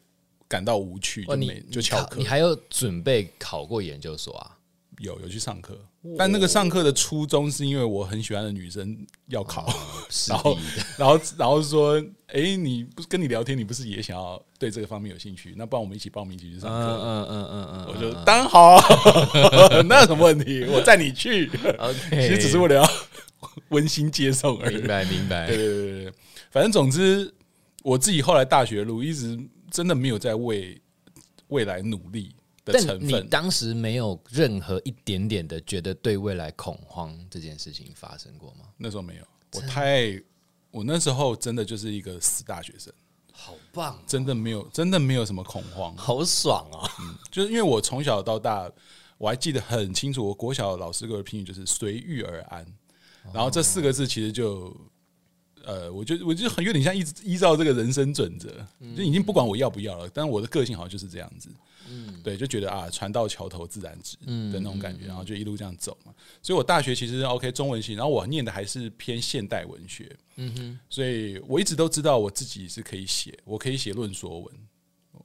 [0.49, 2.19] 感到无趣，就没就翘课。
[2.19, 4.59] 你还有准备考过研究所啊？
[4.99, 5.81] 有有去上课，
[6.17, 9.75] 但那个上课的初衷是因为我很喜欢的女生要考，哦、
[10.29, 10.59] 然后
[10.97, 15.55] 然后然后说，哎、欸，你不是跟你聊天，你不是也想要对这个方面有兴趣？
[15.59, 16.87] 那不然我们一起报名一起去上课。
[16.87, 18.81] 嗯嗯嗯嗯，我就当然好，
[19.89, 20.65] 那有什么问题？
[20.71, 21.51] 我带你去。
[21.79, 22.91] OK，其实只是为了要
[23.69, 24.77] 温馨接送而已。
[24.77, 25.47] 明白明白。
[25.49, 26.13] 对对对对，
[26.51, 27.31] 反正总之，
[27.83, 29.39] 我自己后来大学路一直
[29.71, 30.81] 真的没有在为
[31.49, 32.35] 未来努力。
[32.73, 38.67] 但你当时没有任何一点点的觉得对未来恐慌这件事情发生过吗？
[38.77, 40.21] 那时候没有，我太
[40.71, 42.93] 我那时候真的就是一个死大学生，
[43.33, 46.89] 好棒，真的没有，真的没有什么恐慌，好爽啊！
[47.01, 48.71] 嗯，就是因为我从小到大，
[49.19, 52.67] 我还记得很清楚，我国小老师给我的评语就是随遇而安，
[53.33, 54.77] 然后这四个字其实就。
[55.63, 58.49] 呃，我觉得我就很有点像依依照这个人生准则，
[58.97, 60.09] 就已经不管我要不要了。
[60.09, 61.51] 但是我的个性好像就是这样子，
[61.91, 66.15] 嗯，对，就觉得啊，船到桥头自然直的那种感觉，然后就一路这样走嘛。
[66.41, 74.55] 所以我大学其实 OK 中文系，然后我念的还是偏现代文学，嗯哼，所以我一直都知道我自己是可以写，我可以写论说文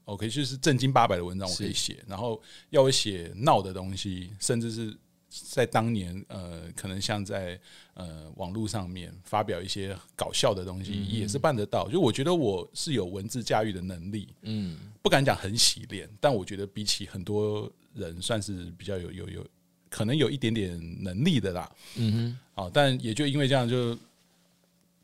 [0.05, 4.97] ，OK，就是正经八百的文章我可以写，然后要我写闹的东西，甚至是。
[5.43, 7.59] 在当年，呃，可能像在
[7.93, 11.89] 呃网络上面发表一些搞笑的东西，也是办得到。
[11.89, 19.47] 就我觉得我是有文字驾驭的能力，嗯，不敢讲很洗练，但我觉得比起很多人，算是比较有有有
[19.89, 22.39] 可能有一点点能力的啦，嗯哼。
[22.53, 23.93] 好，但也就因为这样就，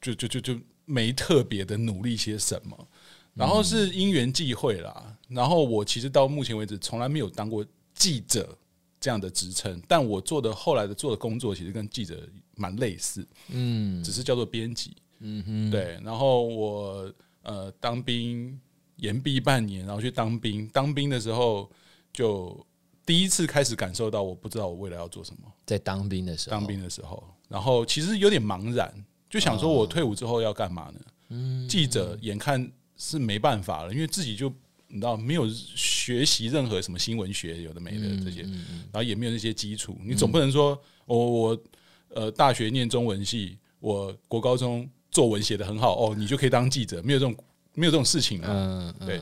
[0.01, 2.87] 就就就就就没特别的努力些什么。
[3.33, 8.57] 然后是因缘际会啦，然后我其实到目前为止从来没有当过记者。
[9.01, 12.21] 这样的职称，但我做的后来的做的工作其实跟记者
[12.55, 15.99] 蛮类似，嗯，只是叫做编辑，嗯哼，对。
[16.03, 17.11] 然后我
[17.41, 18.61] 呃当兵
[18.97, 20.67] 延毕半年，然后去当兵。
[20.67, 21.67] 当兵的时候
[22.13, 22.63] 就
[23.03, 25.51] 第一次开始感受到，我不知道我未来要做什么。
[25.65, 28.93] 在当兵的时候，当兵的时候，然后其实有点茫然，
[29.27, 30.99] 就想说我退伍之后要干嘛呢？
[31.29, 34.53] 嗯，记者眼看是没办法了，因为自己就。
[34.91, 41.63] 你知道没有学习任何什么新闻学有的没的这些，然后也没有那些基础，你总不能说我我
[42.09, 47.35] 呃大学念中文系，我国高中作文写得很好哦，你就可以当记者，没有这种
[47.73, 48.93] 没有这种事情啊。
[49.05, 49.15] 对，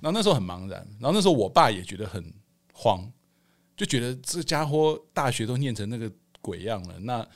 [0.00, 2.32] 然后那时候很茫然，然后那时候我爸也觉得很
[2.72, 3.04] 慌，
[3.76, 6.10] 就觉得这家伙大学都念成那个
[6.40, 7.26] 鬼样了，那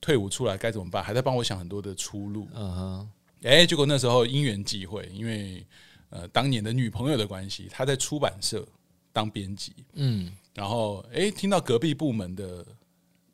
[0.00, 2.46] 退伍出来该怎么办，还在帮我想很多的出路。
[2.54, 3.10] 嗯哼，
[3.42, 5.64] 哎，结果那时候因缘际会，因为
[6.12, 8.64] 呃当年的女朋友的关系，她在出版社
[9.12, 12.66] 当编辑，嗯，然后哎听到隔壁部门的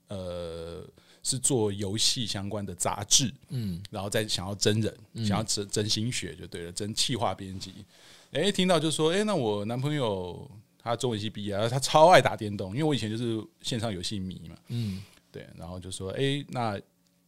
[0.09, 0.83] 呃
[1.23, 7.85] 是做游戏相关的杂志，嗯，然后再想要真人，嗯、想要真真心血就对了，真气化编辑，
[8.33, 15.03] 哎听到就说，哎那我男朋友他中文系毕业，他超爱打电动，因为我以前就是线上游戏迷嘛，嗯。
[15.31, 16.81] 对，然后就说，哎，那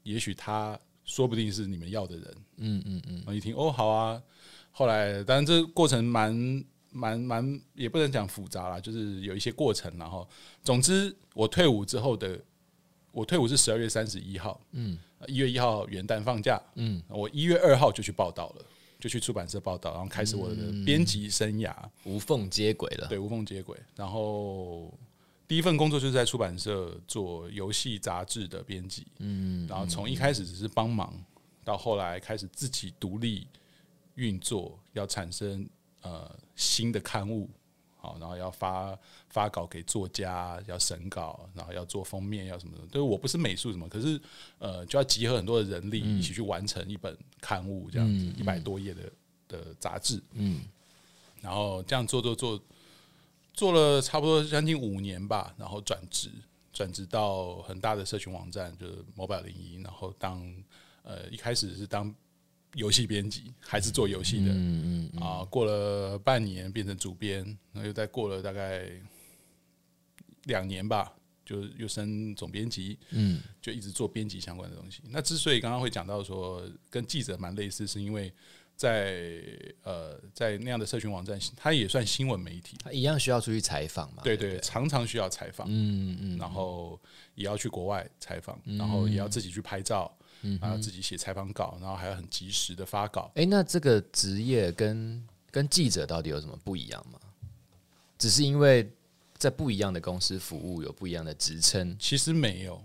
[0.04, 3.16] 也许他说不定是你们要的人，嗯嗯嗯。
[3.16, 4.20] 然后一听，哦，好啊。
[4.70, 9.92] 后来，当然这过程蛮蛮蛮，也不能讲复杂啦，就是有一些过程。
[9.98, 10.28] 然后，
[10.64, 12.38] 总之，我退伍之后的，
[13.12, 18.64] 我退伍是十二月三十一号，嗯，一月一号元旦放假，嗯，我一月二号就去报到了，
[18.98, 24.92] 就去出版社报道，然后开始我的编辑生涯，无缝接轨了，对，无缝接轨，然后。
[25.48, 31.12] 第一份工作就是在出版社做游戏杂志的编辑，嗯，然后从一开始只是帮忙，
[31.64, 33.48] 到后来开始自己独立
[34.20, 35.68] 运作，要产生
[36.02, 37.48] 呃新的刊物，
[37.96, 42.86] 好，然后要发发稿给作家，要审稿，然后要做封面，要什么的。
[42.86, 44.20] 对，我不是美术什么，可是
[44.58, 49.12] 呃就要集合很多的人力一起去完成一本刊物，这样子一百多页的
[49.48, 50.60] 的杂志，嗯，
[51.40, 52.60] 然后这样做做做。
[53.52, 56.30] 做了差不多将近五年吧，然后转职，
[56.72, 60.40] 转职到很大的社群网站，就是 Mobile 零一然后当
[61.02, 62.14] 呃一开始是当
[62.74, 68.90] 游戏编辑，还是做游戏的，嗯嗯啊，过了半年变成主编，然后又再过了大概
[70.44, 71.12] 两年吧，
[71.44, 75.02] 就又升总编辑，嗯，就一直做编辑相关的东西。
[75.10, 78.32] 那之所以刚刚会讲到说跟记者蛮类似，是因为。
[78.80, 84.22] 在呃，在那样的社群网站，它也算新闻媒体，它一样需要出去采访嘛？
[84.24, 86.98] 对对，常常需要采访，嗯嗯，然后
[87.34, 93.30] 也要去国外采访，然后也要自己去拍照，嗯，然后自己写采访稿，然后还要很及时的发稿。
[93.34, 97.20] 哎，那这个职业跟跟记者到底有什么不一样吗？
[98.16, 98.90] 只是因为
[99.36, 102.82] 在不一样的公司服务有不一样的职称，其实没有。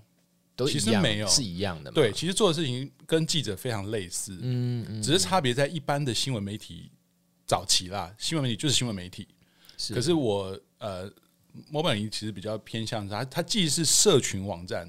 [0.55, 6.89] 都其实没有是一样的，对，其实做的事情跟记者非常类似，嗯嗯，只是差别在一般的新闻媒体
[7.45, 9.27] 早期啦，新闻媒体就是新闻媒体，
[9.77, 9.93] 是。
[9.93, 11.11] 可是我呃
[11.71, 14.87] ，Mobile01 其实比较偏向它，它既是社群网站，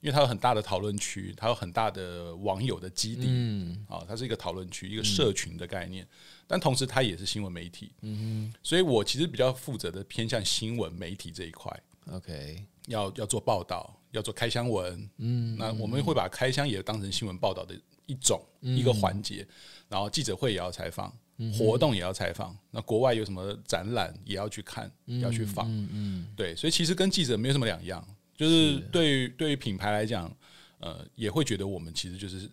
[0.00, 6.08] 因为它有很大的讨论区，它有很大的网友的基地，嗯，啊，它是一个讨论区，一个社群的概念，嗯、
[6.46, 13.95] 但同时它也是新闻媒体，嗯，所以我其实比较负责的偏向新闻媒体这一块，OK，要要做报道。
[14.12, 19.46] 要做开箱文，嗯，那我们会把开箱也当成新闻报道的一种、嗯、一个环节，
[19.88, 26.26] 然后记者会也要采访，嗯、活动也要采访，那国外有什么展览也要去看，嗯、要去访，嗯，嗯。
[26.34, 28.78] 对，所以其实跟记者没有什么两样，就是。
[28.92, 30.34] 对于对于品牌来讲，
[30.78, 32.48] 呃，也会觉得我们其实就是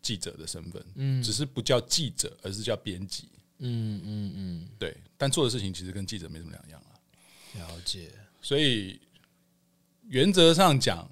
[0.00, 6.92] 记者的身份，嗯，只是不叫记者，而是叫编辑，嗯嗯嗯，对，但做的事情其实跟记者没什么两样啊，
[7.58, 8.10] 了解，
[8.40, 9.00] 所以。
[10.10, 11.08] 原则上讲，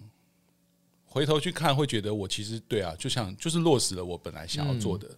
[1.05, 5.09] 回头去看会觉得我其实对啊，就像就是落实了我本来想要做的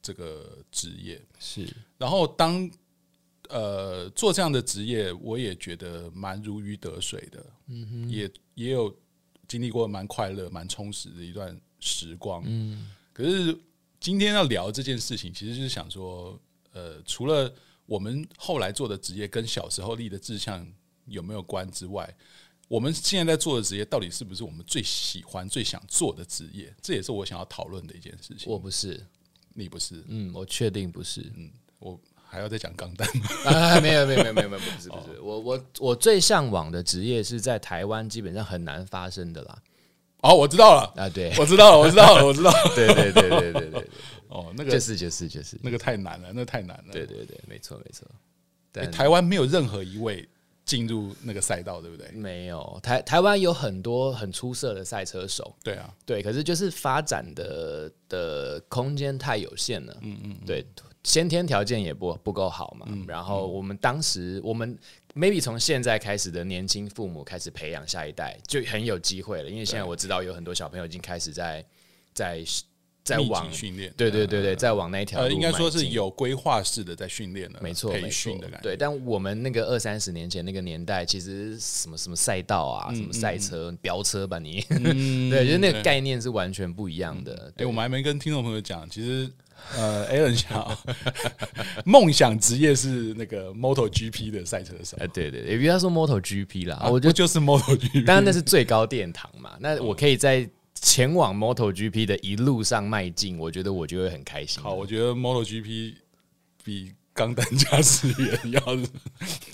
[0.00, 1.20] 这个职业。
[1.40, 1.68] 是，
[1.98, 2.70] 然后当
[3.48, 7.44] 呃做这样的职业，我也觉得蛮如鱼得水的。
[7.66, 8.96] 嗯哼，也也有
[9.48, 12.40] 经历过蛮快乐、蛮充实的一段时光。
[12.46, 13.58] 嗯，可是
[13.98, 17.52] 今天要聊这件事情，其实就是想说，呃，除了
[17.84, 20.64] 我们后来做的职业跟小时候立的志向
[21.06, 22.16] 有没有关之外。
[22.68, 26.74] 我们现在在做的职业，到底是不是我们最喜欢、最想做的职业？
[26.80, 28.50] 这也是我想要讨论的一件事情。
[28.50, 29.00] 我不是，
[29.52, 33.26] 你不是，嗯，我确定不是，嗯，我还要再讲钢弹吗？
[33.44, 39.62] 啊，没有，没有，没有，没有，不是，不是，我我我最向往的职业是在台湾基本上很难发生的啦。
[40.22, 43.88] 哦，我知道了，啊，对，我知道了，我知道了，我知道， 对对对对对对，
[44.28, 48.08] 哦，那个就是就是就是那个太难了，那个太难了，对对对，没错没错。
[48.72, 50.26] 对，台湾没有任何一位。
[50.64, 52.10] 进入那个赛道，对不对？
[52.12, 60.64] 没有，台台湾有很多很出色的赛车手，对啊，对，可是就是发展的的空间太有限了，嗯嗯，对，
[61.02, 62.86] 先天条件也不不够好嘛。
[62.88, 64.78] 嗯、然后我们当时，我们
[65.14, 69.50] maybe 从现在开始的年轻父母开始培养下一代，就很有机会了。
[69.50, 71.64] 因为现在我知道有很多小朋友已经开始在
[72.12, 72.44] 在。
[73.04, 78.62] 在往训练，对对对对，在往那一条路，应该说是有规划式的在训练了，没错，培训的感觉。
[78.62, 84.62] 对，但我们那个二三十年前那个年代，其实什么什么赛道啊，什么赛车、飙车吧，你，
[85.30, 87.52] 对，就是那个概念是完全不一样的。
[87.54, 89.30] 对，我们还没跟听众朋友讲，其实
[89.76, 90.78] 呃，Alan 想
[91.84, 94.96] 梦想职业是那个 MotoGP 的赛车手。
[94.98, 99.50] 哎，对对，也不要说 MotoGP 啦，我觉得就是 MotoGP，当然那是最高殿堂嘛。
[99.60, 100.48] 那我可以在。
[100.84, 104.62] 前往 MotoGP 的一路上迈进，我觉得我就会很开心。
[104.62, 105.94] 好，我觉得 MotoGP
[106.62, 108.60] 比钢弹驾驶员要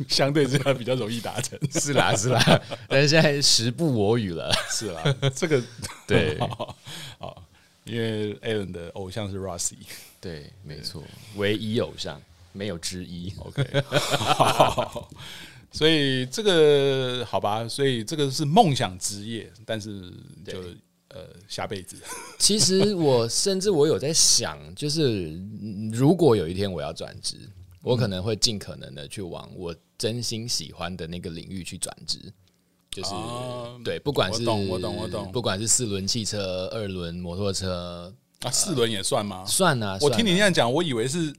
[0.09, 1.57] 相对之下比较容易达成。
[1.70, 4.53] 是啦，是啦， 但是现在时不我与了。
[4.68, 5.03] 是啦，
[5.33, 5.62] 这个
[6.05, 6.37] 对
[7.18, 7.33] 啊，
[7.85, 9.74] 因为 Alan 的偶像是 Rossi，
[10.20, 11.01] 对，没错，
[11.37, 12.20] 唯一偶像，
[12.53, 13.33] 没有之一。
[13.39, 13.64] OK。
[15.72, 20.12] 所以这个好吧，所以这个是梦想职业，但是
[20.45, 20.61] 就
[21.11, 21.96] 呃下辈子。
[22.38, 25.38] 其实我甚至我有在想，就是
[25.92, 27.36] 如果有一天我要转职，
[27.82, 32.18] 我可能会尽可能的去往我真心喜欢的那个领域去转职。
[32.90, 39.44] 就是、啊、对，不管是我懂我懂我懂，不管是四轮汽车、二轮摩托车啊，四轮也算吗？
[39.46, 39.96] 算啊！
[40.00, 41.32] 我听你这样讲，我以为是。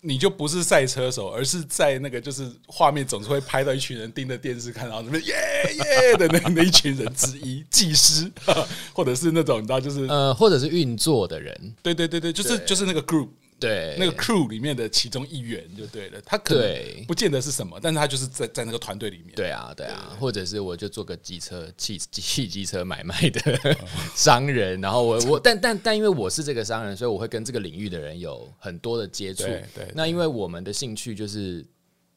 [0.00, 5.34] 你就不是赛车手，而是在那个就是画面总是会拍到一群人盯着电视看，然后什么 耶
[5.74, 8.30] 耶的那那一群人之一，技师，
[8.94, 13.28] 或者是那种你知道就是呃，或者是运作的人，对对对对，就是就是那个 group。
[13.60, 19.34] 对，那个 crew 里面的其中一员就对了，他可能不见得是什么，但是他就是在在那个团队里面。
[19.34, 23.76] 对啊，对啊，或者是我就做个机车、汽 汽机车买卖的
[24.14, 29.44] 商人，然后我 我但但但因为我是这个商人，所以我会跟这个领域的人有很多的接触。
[29.44, 31.66] 对，那因为我们的兴趣就是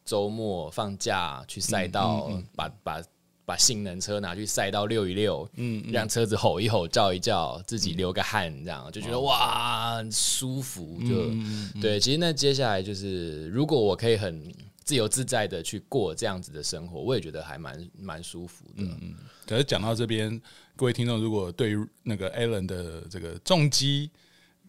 [0.06, 3.02] 周末放假去赛道，把把。
[3.52, 10.98] 把性能车拿去赛道溜一溜，嗯，让车子吼一吼、叫一叫，自己流个汗，这样就觉得哇，很舒服。
[11.02, 11.30] 就
[11.82, 14.42] 对，其实那接下来就是，如果我可以很
[14.86, 18.84] 自由自在的去过这样子的生活，我也觉得还蛮蛮舒服的。
[18.84, 19.14] 嗯，
[19.46, 20.42] 可是讲到这边，
[20.78, 24.10] 各位听众，如果对于那个 Alan 的这个重机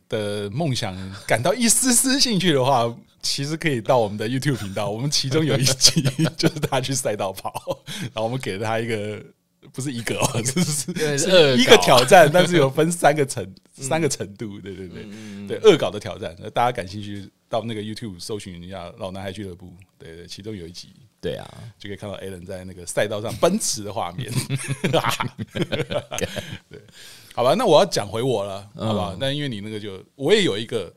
[0.09, 0.93] 的梦想
[1.25, 2.93] 感到一丝丝兴趣的话，
[3.23, 6.03] 其实可以到我们的 YouTube 频道，我们其中有一集
[6.37, 7.53] 就是他去赛道跑，
[8.03, 9.25] 然后我们给了他一个
[9.73, 15.07] 不是一个哦，是是是一个挑战，但是有分三个层 三个程度，对对对。
[15.49, 20.89] 对，恶搞的挑战，大家感兴趣到那个 YouTube 搜寻一下“老男孩俱乐部”，对对，其中有一集，
[21.21, 21.49] 对啊，
[21.79, 24.31] 就可以看到 Alan 在那个赛道上奔驰的画面，
[26.69, 26.81] 对，
[27.35, 30.93] 好吧，那我要讲回我了，好吧，那因为你那个就我也有一个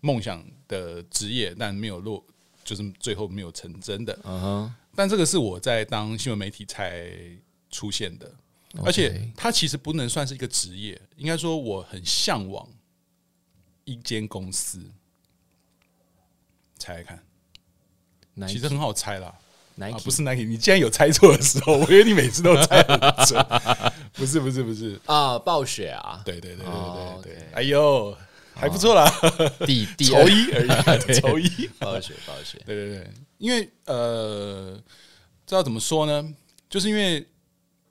[0.00, 0.44] 梦想。
[0.68, 2.24] 的职业，但没有落，
[2.64, 4.18] 就是最后没有成真的。
[4.24, 7.10] 嗯哼，但这个是我在当新闻媒体才
[7.70, 8.32] 出现的，
[8.84, 12.68] 而且它其实不能算是一个职业，应该说我很向往
[13.84, 14.80] 一间公司。
[16.78, 19.34] 猜猜看，其实很好猜啦。
[19.76, 23.46] Nike 不是 Nike，你既然有猜错的时候， 我以为你每次都猜很准。
[24.14, 28.16] 不是不是不是啊，暴雪啊，对对对对对对，哎呦。
[28.58, 29.06] 还不错啦，
[29.66, 31.48] 第 第头一 而已，抽一，
[31.78, 34.74] 暴雪，暴雪，对对对，因为呃，
[35.46, 36.34] 知道怎么说呢？
[36.68, 37.24] 就是因为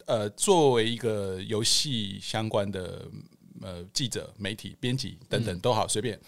[0.08, 3.06] 呃，作为一个游戏相关的
[3.62, 6.20] 呃记者、媒体、编辑等等都好，随便，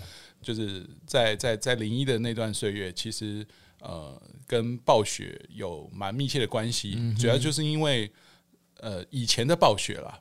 [0.42, 3.46] 就是在在在零一的那段岁月，其实
[3.80, 8.12] 呃，跟暴雪有蛮密切的关系，主要就是因为
[8.82, 10.20] 呃以前的暴雪啦。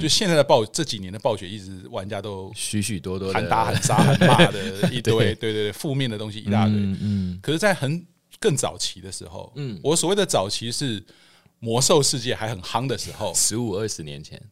[0.00, 5.52] 就现在的暴这几年的暴雪，一直玩家都许许多多喊打喊杀喊骂的一堆， 对。
[5.52, 6.74] 对对，负面的东西一大堆。
[6.76, 8.04] 嗯，可是，在很
[8.40, 11.00] 更早期的时候，嗯，我所谓的早期是
[11.60, 14.42] 魔兽世界还很夯的时候，十五二十年前，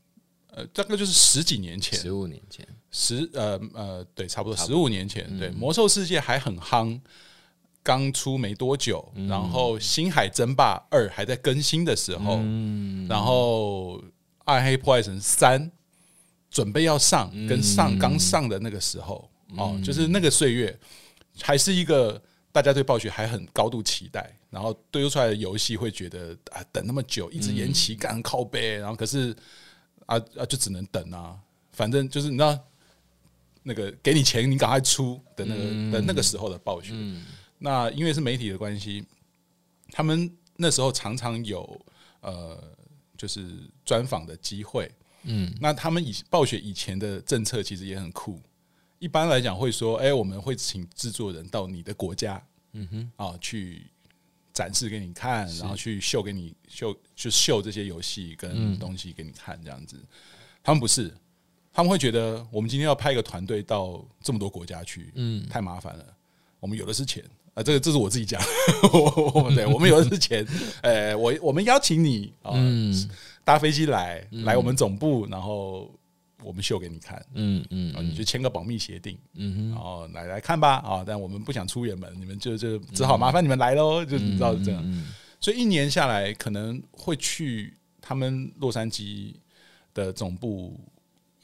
[0.52, 7.00] 呃，大概就是十几年前，十五年前，十呃呃，对，差不多十五年前，对，魔兽世界还很夯，
[7.82, 14.00] 刚出没多久，然后星海争霸二还在更新的时候，嗯，然后。
[14.44, 15.70] 暗黑破坏神三
[16.50, 20.78] 准备要上，跟上刚上的那个时候哦，就是那个岁月，
[21.40, 22.20] 还是一个
[22.52, 29.34] 大家对暴雪还很高度期待，然后堆出来的游戏会觉得啊，等那么久，一直延期干靠背，然后可是
[30.06, 31.36] 啊啊，就只能等啊，
[31.72, 32.58] 反正就是你知道
[33.62, 36.92] 那个给你钱，你赶快出的那个的那个时候的暴雪。
[37.58, 39.04] 那因为是媒体的关系，
[39.90, 41.80] 他们那时候常常有
[42.20, 42.62] 呃。
[43.24, 43.56] 就是
[43.86, 44.90] 专访的机会，
[45.22, 48.38] 嗯，那他们以暴雪以前的政策其实也很酷。
[48.98, 53.86] 一般来讲会说，哎，我们会请制作人到你的国家，嗯哼，啊，去
[54.52, 59.98] 展示给你看，然后去秀给你秀，就秀这些游戏跟东西给你看，这样子。
[60.62, 61.10] 他们不是，
[61.72, 66.04] 他们会觉得我们今天要派一个团队到这么多国家去，嗯，太麻烦了。
[66.60, 67.24] 我们有的是钱。
[67.54, 68.40] 啊，这个这是我自己讲，
[69.54, 70.46] 对，我们有的是钱，
[70.82, 72.52] 呃，我我们邀请你啊，
[73.44, 75.88] 搭飞机来来我们总部，然后
[76.42, 85.04] 我们秀给你看，嗯嗯，你就签个保密协定，嗯然后来来看吧，啊，但我们不想出远门，你们就就只好麻烦你们来喽，就你知道是这样，
[85.40, 89.32] 所以一年下来可能会去他们洛杉矶
[89.94, 90.78] 的总部，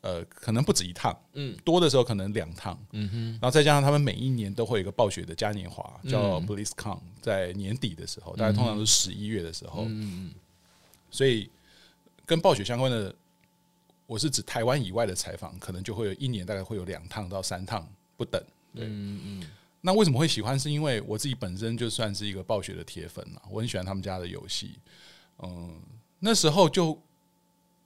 [0.03, 10.35] 呃，可能不止一趟，嗯，多的时候可能两趟，嗯哼，然后再加上他们每一年都会有一个暴雪的嘉年华，叫 BlizzCon，在年底的时候，大概通常都是十一月的时候，嗯嗯，
[11.11, 11.51] 所以
[12.25, 13.15] 跟暴雪相关的，
[14.07, 17.87] 我是指台湾以外的采访，可能就会有一年大概会有两趟到三趟
[18.17, 18.43] 不等，
[18.75, 19.21] 对，嗯。
[19.23, 19.51] 嗯，
[19.83, 20.59] 那为什么会喜欢？
[20.59, 24.79] 是因为我自己本身就算是一个暴雪的铁粉嘛，我很喜欢他们家的游戏，
[25.43, 25.79] 嗯，
[26.21, 26.99] 那时候就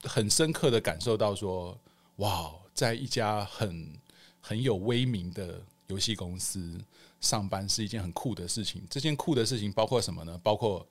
[0.03, 1.77] 很深刻的感受到说。
[2.17, 3.93] 哇，在一家很
[4.39, 6.79] 很有威名的游戏公司
[7.21, 8.81] 上班是一件很酷的事情。
[8.89, 10.39] 这件酷的事情包括什么呢？
[10.43, 10.85] 包括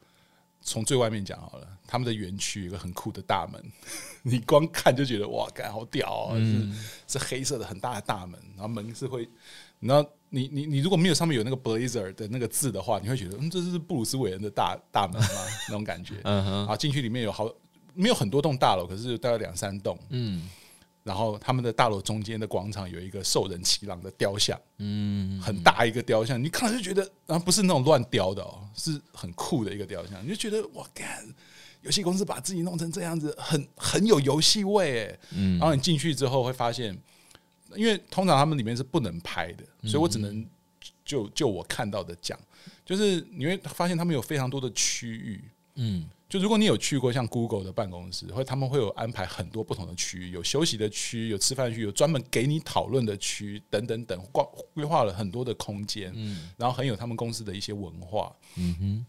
[0.61, 3.62] 从最外面讲好了，他们的园区有一个很酷的大门，
[4.22, 6.35] 你光看就觉得哇，干好屌啊！
[6.37, 6.75] 嗯、
[7.07, 9.29] 是是黑色的很大的大门，然后门是会，
[9.81, 15.29] 然后你你你如果没有上面有那个 Blizzard 的那个字的话，你会觉得嗯，这是布鲁斯韦恩的大大门吗？
[15.68, 16.16] 那种感觉。
[16.25, 17.51] 嗯哼，啊，进去里面有好
[17.95, 19.99] 没有很多栋大楼，可是大概两三栋。
[20.11, 20.49] 嗯。
[21.05, 31.07] 然后他们的大楼中间的广场有一个兽人骑狼的雕像，嗯，很大一个雕像，你看了就觉得，然后不是那种乱雕的哦，是很酷的一个雕像，你就觉得哇，干，
[31.82, 35.18] 游戏公司把自己弄成这样子，很很有游戏味哎。
[35.32, 36.98] 嗯，然后你进去之后会发现，
[37.76, 40.44] 因为通常他们里面是不能拍的，所以我只能
[41.05, 42.38] 就就我看到的讲，
[42.82, 45.44] 就是你会发现他们有非常多的区域，
[45.74, 46.09] 嗯。
[46.35, 59.07] 就如果你有去过像 Google 的办公室，或他们会有安排很多不同的区域，有休息的区，有吃饭区，有专门给你讨论的区，等等等，规规划了很多的空间，嗯，然后很有他们公司的一些文化，嗯哼。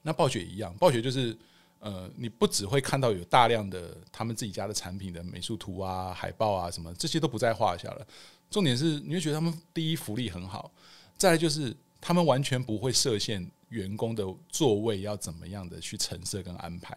[0.00, 1.36] 那暴雪一样，暴雪就是
[1.78, 8.06] 呃，你不只会看到有大量的他们自己家的产品的美术图啊、海报啊什么，这些都不在话下了。
[8.50, 10.72] 重点是你会觉得他们第一福利很好，
[11.18, 13.46] 再来就是他们完全不会设限。
[13.72, 16.96] 员工的座位要怎么样的去陈设跟安排，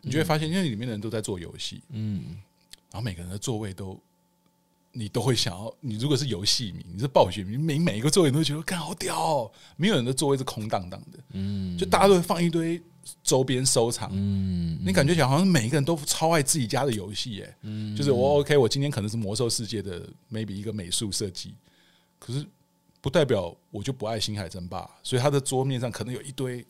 [0.00, 2.36] 你就会发现，因为里面的人都在做游戏，嗯，
[2.90, 4.00] 然后每个人的座位都，
[4.92, 12.80] 你都会想要，你如果是游戏迷，你是暴雪迷，每每一个座位你都会觉得，看好屌哦，没有人的座位是空荡荡的，嗯，就大家都会放一堆
[13.24, 21.54] 周边收藏，嗯，你感觉起来好像每一个人都超爱自己家的游戏，哎，嗯，就是我 OK，我今天可能是魔兽世界的 maybe 一个美术设计，
[22.18, 22.46] 可是。
[23.02, 26.64] 不代表我就不爱星海争霸，所以他的桌面上可能有一堆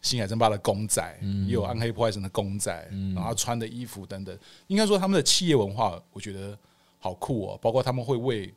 [0.00, 2.72] 星海争霸的公仔，也有暗黑破坏神的公仔，
[3.14, 4.36] 然后穿的衣服等等。
[4.66, 6.58] 应该说他们的企业文化，我觉得
[6.98, 7.58] 好酷哦。
[7.60, 8.52] 包括他们会为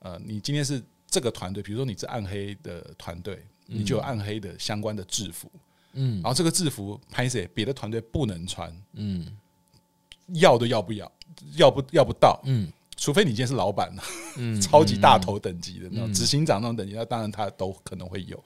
[0.00, 5.50] 呃，你今天是这个团队，比如说你是暗黑的团队，你就有暗黑的相关的制服，
[5.92, 9.38] 嗯，然后这个制服拍摄别的团队不能穿，嗯，
[10.34, 11.12] 要都要不要，
[11.54, 12.72] 要不要不到，嗯。
[13.02, 13.92] 除非你今天是老板，
[14.36, 18.40] 嗯， 超级大头等级的那种执行长那种等级，那当然他都可能会有。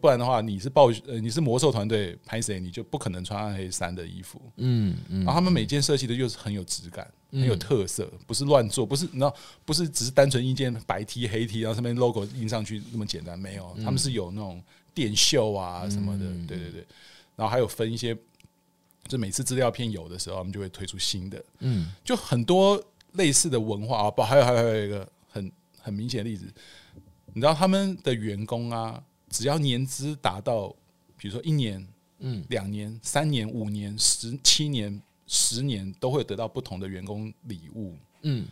[0.00, 4.42] 不然的话，你是暴呃你是魔兽团队拍谁，你就不可能穿暗黑三的衣服。
[4.56, 5.18] 嗯嗯。
[5.18, 9.32] 然后他们每件设计的又是很有质感，很有特色，不是乱做，不是你知道，
[9.64, 14.60] 不是只是单纯一件白 T 黑 T，然后上面 logo 印上去那么简单，没有，他们是有那种
[14.92, 16.84] 电绣啊什么的，对对对。
[17.36, 18.16] 然后还有分一些，
[19.06, 22.82] 就每次资料片有的时候，他们就会推出新的，嗯，就很多。
[23.14, 26.46] 类似的文化啊，不，还有还有还有一个很很明显的例子，
[27.32, 30.68] 你知道他们的员工啊，只要年资达到，
[31.16, 31.86] 比如说一年、
[32.18, 38.46] 嗯，两年、三年、五年、十七年、十年，都会得到不同的员工礼物，嗯，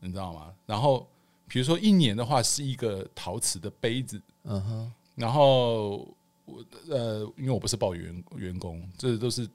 [0.00, 0.54] 你知道吗？
[0.64, 1.06] 然后
[1.46, 6.08] 比如说一年的话是一个陶瓷的杯子，嗯哼，然后
[6.46, 9.46] 我呃，因为我不是报员员工，这都是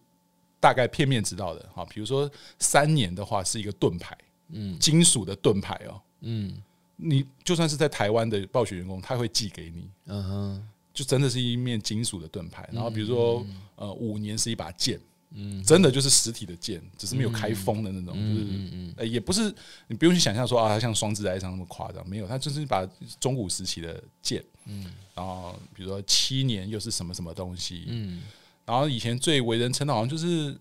[0.59, 1.83] 大概片面知道的哈。
[1.85, 2.29] 比如说
[2.59, 4.15] 三年的话是一个盾牌。
[4.49, 6.53] 嗯，金属的盾牌哦，嗯，
[6.95, 12.67] 你就算是在台湾的暴雪员工，他会寄给你，嗯哼，就真的是一面金属的盾牌。
[12.71, 14.99] 然后比如说，呃，五年是一把剑，
[15.31, 19.53] 嗯，真的就是实体的剑，只是没有开封的那种，就是，嗯嗯，也不是，
[19.87, 22.87] 你不用去想象说啊，它像双子哀伤那么夸张，没有，它就是一把
[23.19, 24.85] 中古时期的剑，嗯，
[25.15, 28.21] 然后比如说七年又是什么什么东西，嗯，
[28.65, 30.55] 然后以前最为人称的，好像就是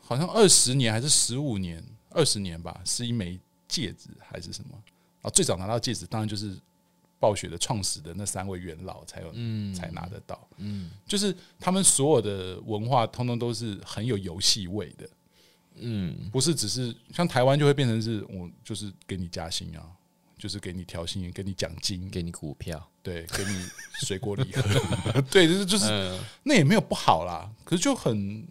[0.00, 1.82] 好像二十年还是十五年。
[2.10, 3.38] 二十年吧，是一枚
[3.68, 4.82] 戒指还是什么？
[5.22, 6.56] 啊，最早拿到戒指，当然就是
[7.18, 10.48] 暴雪的创始的那三位元老才有，嗯，才拿得到。
[10.56, 15.08] 嗯，就是他们所有的文化，通通都是很有游戏味的。
[15.76, 19.86] 嗯，不是只是像台湾就会变成是我就是给你加薪啊，
[20.38, 23.66] 就是给你调薪，给你奖金，给你股票，对，给你
[24.00, 28.44] 水果礼盒， 对，就是就是、嗯、那也没有不好啦，可是就很，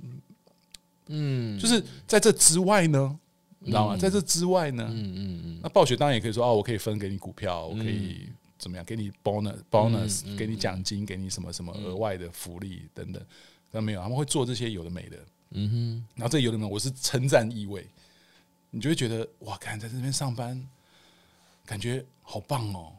[1.07, 3.20] 嗯，就是在这之外呢。
[3.60, 3.97] 你知道吗？
[3.97, 13.22] 在这之外呢，嗯嗯嗯，那暴雪当然也可以说哦，我可以分给你股票，我可以怎么样，给你 bonus bonus，给你奖金，给你什么什么额外的福利等等。
[13.72, 15.18] 但没有，他们会做这些有的没的，
[15.51, 16.05] 嗯哼。
[16.16, 17.86] 然后这有的没，我是称赞意味，
[18.72, 20.66] 你就会觉得哇，看在这边上班，
[21.66, 22.93] 感觉好棒哦，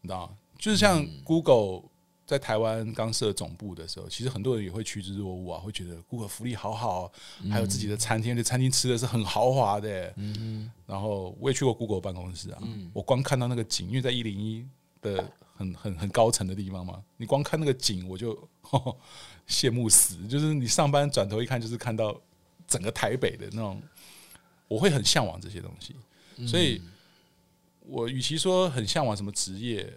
[0.00, 0.36] 你知道吗？
[0.58, 1.82] 就是像 Google
[2.26, 7.12] 在台湾刚设总部的时候，其实很多人也会趋之若鹜啊，会觉得 Google 福利好好，
[7.50, 10.12] 还有自己的餐厅，这餐厅吃的是很豪华的。
[10.16, 12.62] 嗯，然后我也去过 Google 办公室啊，
[12.92, 14.64] 我光看到那个景，因为在一零一
[15.00, 18.36] 的很很很高层的地方嘛，你光看那个景，我就
[19.48, 20.26] 羡慕死。
[20.26, 22.18] 就是你上班转头一看，就是看到
[22.66, 23.82] 整个台北的那种。
[24.66, 25.94] 我会很向往这些东西，
[26.46, 26.80] 所以，
[27.80, 29.92] 我与其说很向往什么职业，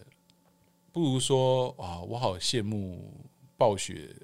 [0.98, 3.14] 不如说啊，我好羡慕
[3.56, 4.16] 暴雪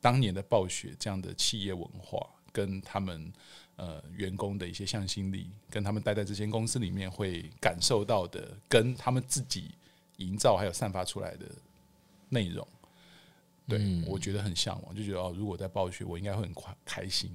[0.00, 3.32] 当年的暴雪这样的企业文化，跟他们
[3.76, 9.70] 呃员工的一些向心力，跟他们待在这间公司里面会感受到的，跟他们自己
[10.18, 11.46] 营造还有散发出来的
[12.28, 12.66] 内容，
[13.66, 17.30] 对，我觉得很向往，就觉得哦，如果在暴雪，我应该会很快开心。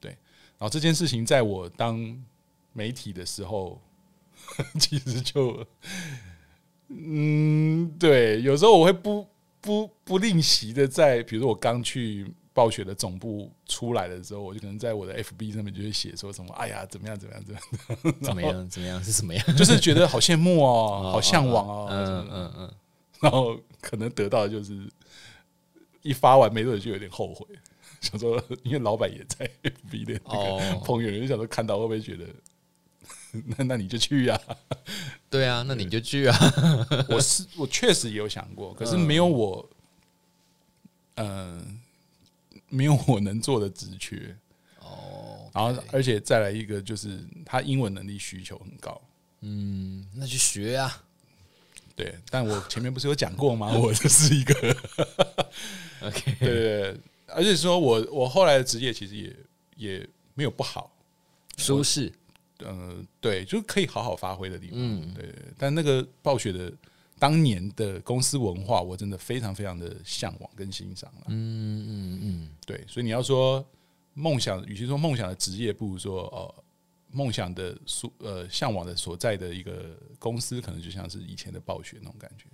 [0.00, 2.24] 对然后这件事情在我当
[2.72, 3.80] 媒体的时候，
[4.78, 5.66] 其实就，
[6.88, 9.26] 嗯，对，有时候我会不
[9.60, 22.74] 不不吝惜的在，比如说我刚去暴雪的总部出来的时候，我就可能在我的 FB 上面就会写说什么，哎呀，怎么样怎么样怎么样，怎么样怎么样是什么样， 就是觉得好羡慕哦， 好向往哦，嗯嗯嗯，
[23.20, 24.78] 然后可能得到的就是
[26.02, 27.46] 一发完没多久就有点后悔。
[28.00, 32.26] 想说，因为老板也在 FB 的那个朋友，就想说看到会不会觉得，
[33.56, 34.40] 那那你就去呀？
[35.30, 36.36] 对啊，那你就去啊！
[37.08, 39.68] 我是我确实也有想过，可是没有我，
[41.16, 41.80] 嗯，
[42.68, 44.36] 没有我能做的职缺
[44.80, 45.50] 哦。
[45.52, 49.00] 然后，而且再来一个，就是他英文能力需求很高。
[49.40, 51.02] 嗯，那就学啊。
[51.96, 53.72] 对，但我前面不是有讲过吗？
[53.78, 54.54] 我就是一个
[56.02, 57.00] OK，对对。
[57.28, 59.36] 而且说我，我我后来的职业其实也
[59.76, 60.92] 也没有不好，
[61.56, 62.12] 舒适，嗯、
[62.58, 65.34] 呃，对，就是可以好好发挥的地方，嗯，对。
[65.58, 66.72] 但那个暴雪的
[67.18, 72.84] 当年的公司文化，我真的非常非常的向往跟欣赏了，嗯嗯嗯，对。
[72.86, 73.64] 所以你要说
[74.12, 76.54] 梦想，与其说梦想的职业，不如说哦，
[77.10, 82.46] 梦想的所呃向往的所在的一个公司，可能就像是以前的暴雪那种感觉。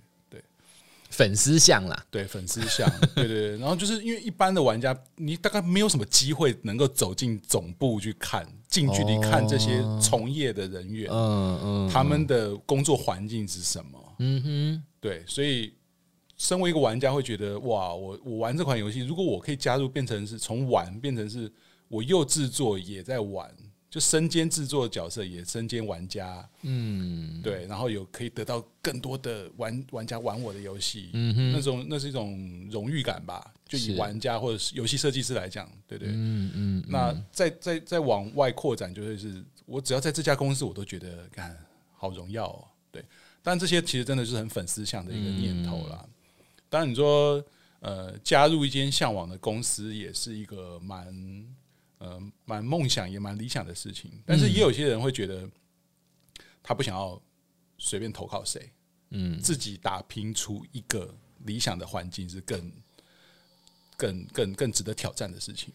[1.11, 14.15] 粉丝像啦，对粉丝像， 对对对，然后就是因为一般的玩家，你大概没有什么机会能够走进总部去看，近距离看这些从业的人员，嗯嗯，他们的工作环境是什么？
[14.19, 15.73] 嗯哼，对，所以
[16.37, 21.51] 身为一个玩家会觉得，哇，我我玩这款游戏，如果我可以加入，变成是从玩变成是
[21.89, 23.53] 我又制作也在玩。
[23.91, 33.53] 就身兼制作角色，也身兼玩家，嗯，对，然后有可以得到更多的玩玩家玩我的游戏，嗯哼，那种那是一种荣誉感吧。
[33.67, 36.83] 就以玩家或者是游戏设计师来讲，对对，嗯嗯。
[36.87, 41.53] 那再再再往外扩展，就会是我只要在这家公司，我都觉得看
[41.93, 42.63] 好荣耀哦。
[42.93, 43.03] 对，
[43.43, 46.07] 但这些其实真的是很粉丝向的一个念头啦。
[46.69, 47.43] 当然你说，
[47.81, 51.13] 呃，加入一间向往的公司，也是一个蛮。
[52.03, 55.47] 呃，蛮梦想也蛮理想的事情，但是也有些人会觉得，
[56.63, 57.21] 他不想要
[57.77, 58.71] 随便投靠谁，
[59.11, 61.13] 嗯，自己打拼出一个
[61.45, 62.71] 理想的环境是更、
[63.95, 65.71] 更、更、更值得挑战的事情。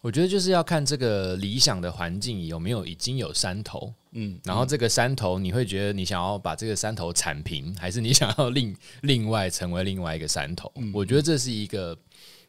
[0.00, 10.70] 我觉得就是要看这个理想的环境有没有已经有山头，嗯，然后这个山头你会觉得你想要把这个山头铲平，还是你想要另另外成为另外一个山头？
[10.76, 11.98] 嗯，我觉得这是一个。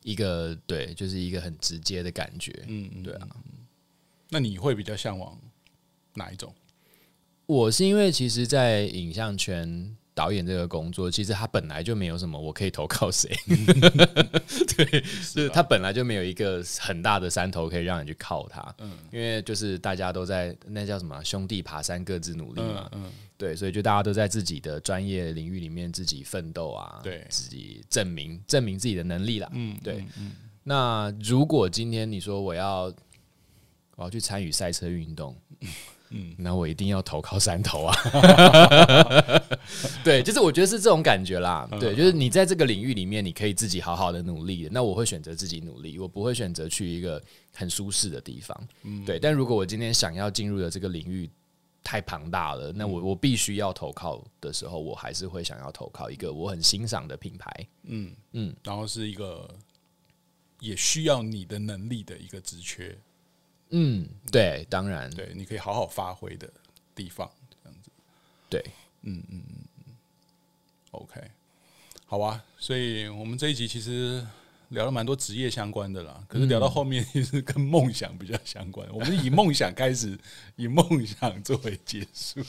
[0.05, 3.27] 一个对，就是一个很直接的感觉，嗯，对啊。
[4.29, 5.35] 那你会比较向往
[6.13, 6.53] 哪一种？
[7.47, 13.29] 我是因为其实，在影像圈导演这个工作，其实他本来就没有什么我可以投靠谁，
[14.75, 23.11] 对，是他本来就没有一个很大的山头可以让你去靠他，嗯，因为就是大家都在那叫什么兄弟爬山各自努力嘛，嗯。
[23.37, 29.49] 对，所以就大家都在自己的专业领域里面自己奋斗啊，对，自己证明证明自己的能力啦。
[29.51, 29.95] 嗯，对。
[29.95, 30.31] 嗯嗯、
[30.63, 32.83] 那如果今天你说我要
[33.97, 35.35] 我要去参与赛车运动，
[36.15, 37.95] 嗯，那我一定要投靠山头啊。
[40.03, 41.67] 对，就是我觉得是这种感觉啦。
[41.79, 44.69] 对，就是你在这个领域里面，你可以自己好好的努力。
[44.71, 47.21] 那我会选择自己努力，我不会选择去一个
[47.53, 48.67] 很舒适的地方。
[48.83, 49.19] 嗯，对。
[49.19, 51.29] 但如果我今天想要进入的这个领域，
[51.83, 59.47] 太庞大了，那我我必须要投靠的时候，我还是会想要投靠一个我很欣赏的品牌，嗯嗯，然后是一个
[60.59, 62.97] 也需要你的能力的一个职缺，
[63.69, 66.51] 嗯，对，当然，对，你可以好好发挥的
[66.93, 67.29] 地方，
[67.63, 67.89] 这样子，
[68.49, 68.63] 对，
[69.01, 69.93] 嗯嗯嗯
[70.91, 71.19] ，OK，
[72.05, 74.25] 好啊，所以我们这一集其实
[74.69, 78.87] 聊了蛮多职业相关的啦，可是聊到后面其实跟梦想比较相关。
[78.93, 80.17] 我们以梦想开始，
[80.55, 82.41] 以梦想作为结束。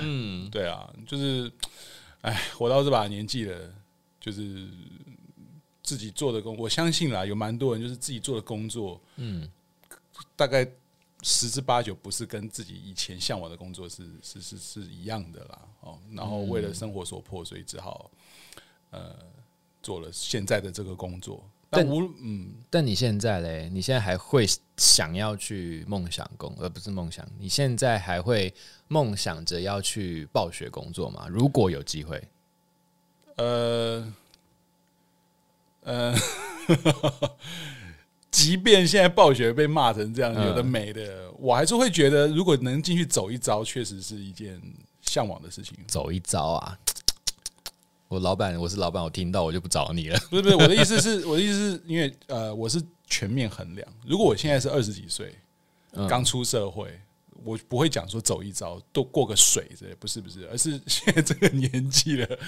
[0.00, 1.50] 嗯，对啊，就是，
[2.20, 3.74] 哎，活到这把年纪了，
[4.20, 4.68] 就是
[5.82, 9.50] 自己做的工，我相信啦，有蛮多人就是自己做的工作，嗯，
[10.38, 10.66] 大概
[11.20, 15.58] 十之八九不是跟自己以前向往的工作是是是是一样的啦。
[15.80, 18.10] 哦，然后为了生活所迫，所以只好
[18.90, 19.14] 呃。
[19.80, 23.70] 做了现在的这个工作，但无嗯，但你现在嘞？
[23.72, 24.44] 你现在还会
[24.76, 27.26] 想要去梦想工，而不是梦想？
[27.38, 28.52] 你现在还会
[28.88, 31.28] 梦想着要去暴雪工作吗？
[31.30, 32.22] 如果有机会，
[33.36, 34.12] 呃
[35.84, 36.14] 呃，
[38.30, 44.60] 即便现在暴雪被骂成这样，有的没的，我还是会觉得，如果能进去走一遭，确实是一件
[45.00, 45.76] 向往的事情。
[45.86, 46.78] 走一遭啊！
[48.08, 50.18] 我老板，我是老板，我听到我就不找你了。
[50.30, 53.86] 不是不是，我的意思是， 我的意思是因为呃，我是全面衡量。
[54.06, 55.34] 如果我现在是二十几岁，
[56.08, 56.98] 刚出社会，
[57.44, 62.38] 我不会讲说走一遭，都过个水之类，不是不是，而是 现在这个年纪了，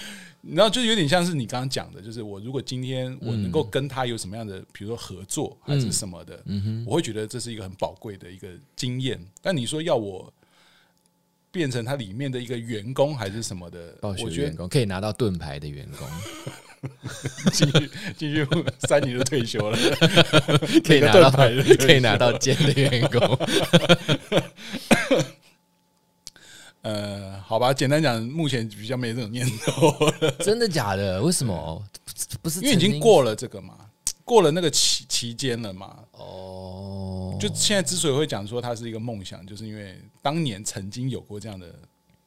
[0.43, 6.43] 然后就有点像是你刚刚讲的，就是我如果今天我能够跟他有什么样的，比如说合作还是什么的，
[6.86, 9.20] 我会觉得这是一个很宝贵的一个经验。
[9.41, 10.32] 但你说要我。
[11.53, 13.97] 变成他里面的一个员工还是什么的？
[14.01, 16.09] 暴雪员工可以拿到盾牌的员工，
[17.53, 18.47] 进去进去
[18.81, 19.79] 三年就退休了，
[20.85, 23.39] 可以拿到可以拿到剑的员工。
[26.83, 29.95] 呃，好吧，简单讲，目前比较没这种念头。
[30.43, 31.21] 真的假的？
[31.23, 31.85] 为什么？
[32.41, 33.75] 不是因为已经过了这个嘛？
[34.31, 36.05] 过了那个期期间了嘛？
[36.12, 41.74] 哦，就现在之所以会讲说它是一个梦想，就是因为当年曾经有过这样的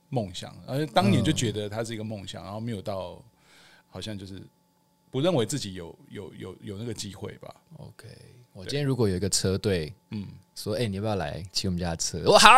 [0.10, 3.24] 梦想，而当年就觉得它是一个梦想，然后没有到
[3.89, 4.41] 好像就是
[5.10, 7.56] 不认为自己有有有有那个机会吧。
[7.78, 8.10] OK，
[8.51, 10.28] 我今天如果有一个车队，嗯。
[10.56, 12.49] 说：“哎、欸，你要不要来骑我们家的车？”我好，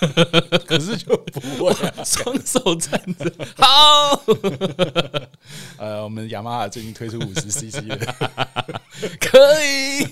[0.66, 3.32] 可是就不会双手站着。
[3.56, 4.22] 好，
[5.78, 8.14] 呃，我们雅马哈最近推出五十 CC 的，
[9.20, 10.06] 可以，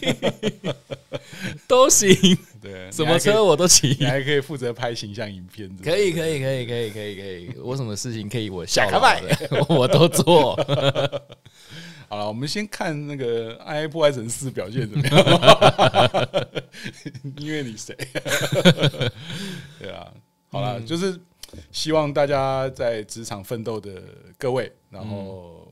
[1.68, 2.16] 都行。
[2.60, 3.96] 对，什么车我都骑。
[4.00, 5.68] 你还可以负责拍形象影片。
[5.82, 7.50] 可以，可以，可以，可以，可以，可以。
[7.62, 8.98] 我什么事情可以我下卡
[9.68, 10.54] 我都做。
[12.12, 16.28] 好了，我们先看那个《暗黑破坏神四》表现怎么样？
[17.38, 17.96] 因为你谁？
[19.80, 20.12] 对啊，
[20.50, 21.18] 好了，嗯、就是
[21.70, 24.02] 希望大家在职场奋斗的
[24.36, 25.66] 各位，然后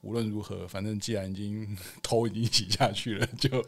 [0.00, 3.62] 无论如何，反正既然已经头已经洗下去了，就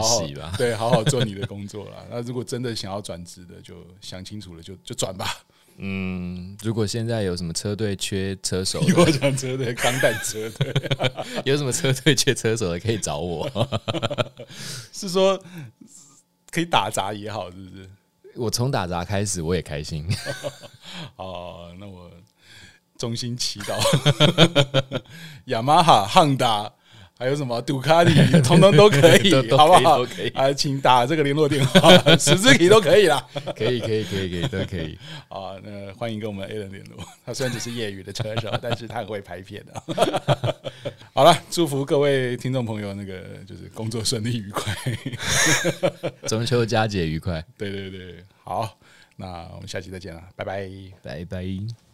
[0.00, 0.26] 好好。
[0.58, 2.04] 对，好好做你的工作了。
[2.10, 5.24] 那如果真的想要转职的，就想清楚了，就就转吧。
[5.78, 10.74] 嗯，如果现在有什么车队缺车手， 我讲车队，钢弹车队，
[11.44, 13.50] 有什么车队缺车手的可以找我。
[14.92, 15.38] 是说
[16.50, 17.88] 可以打杂也好，是不是？
[18.34, 20.06] 我从打杂开始，我也开心。
[21.16, 22.10] 哦，那我
[22.98, 25.02] 衷心祈祷，
[25.46, 26.72] 雅马哈、汉达。
[27.18, 28.12] 还有什么杜卡迪，
[28.42, 30.04] 通通都可以， 好不好？
[30.04, 33.26] 可以，啊，请打这个联络电话，十字体都可以啦。
[33.56, 34.98] 可以，可以，可以，可以，都可以。
[35.28, 37.02] 啊，那欢迎跟我们 Alan 联络。
[37.24, 40.64] 他虽然只是业余的车手，但是他很会拍片的。
[41.14, 44.74] 好了，祝福各位听众朋友，那个就是工作顺利愉快，
[46.26, 47.42] 中秋佳节愉快。
[47.56, 48.78] 对对对，好，
[49.16, 50.68] 那我们下期再见了，拜拜，
[51.02, 51.85] 拜拜。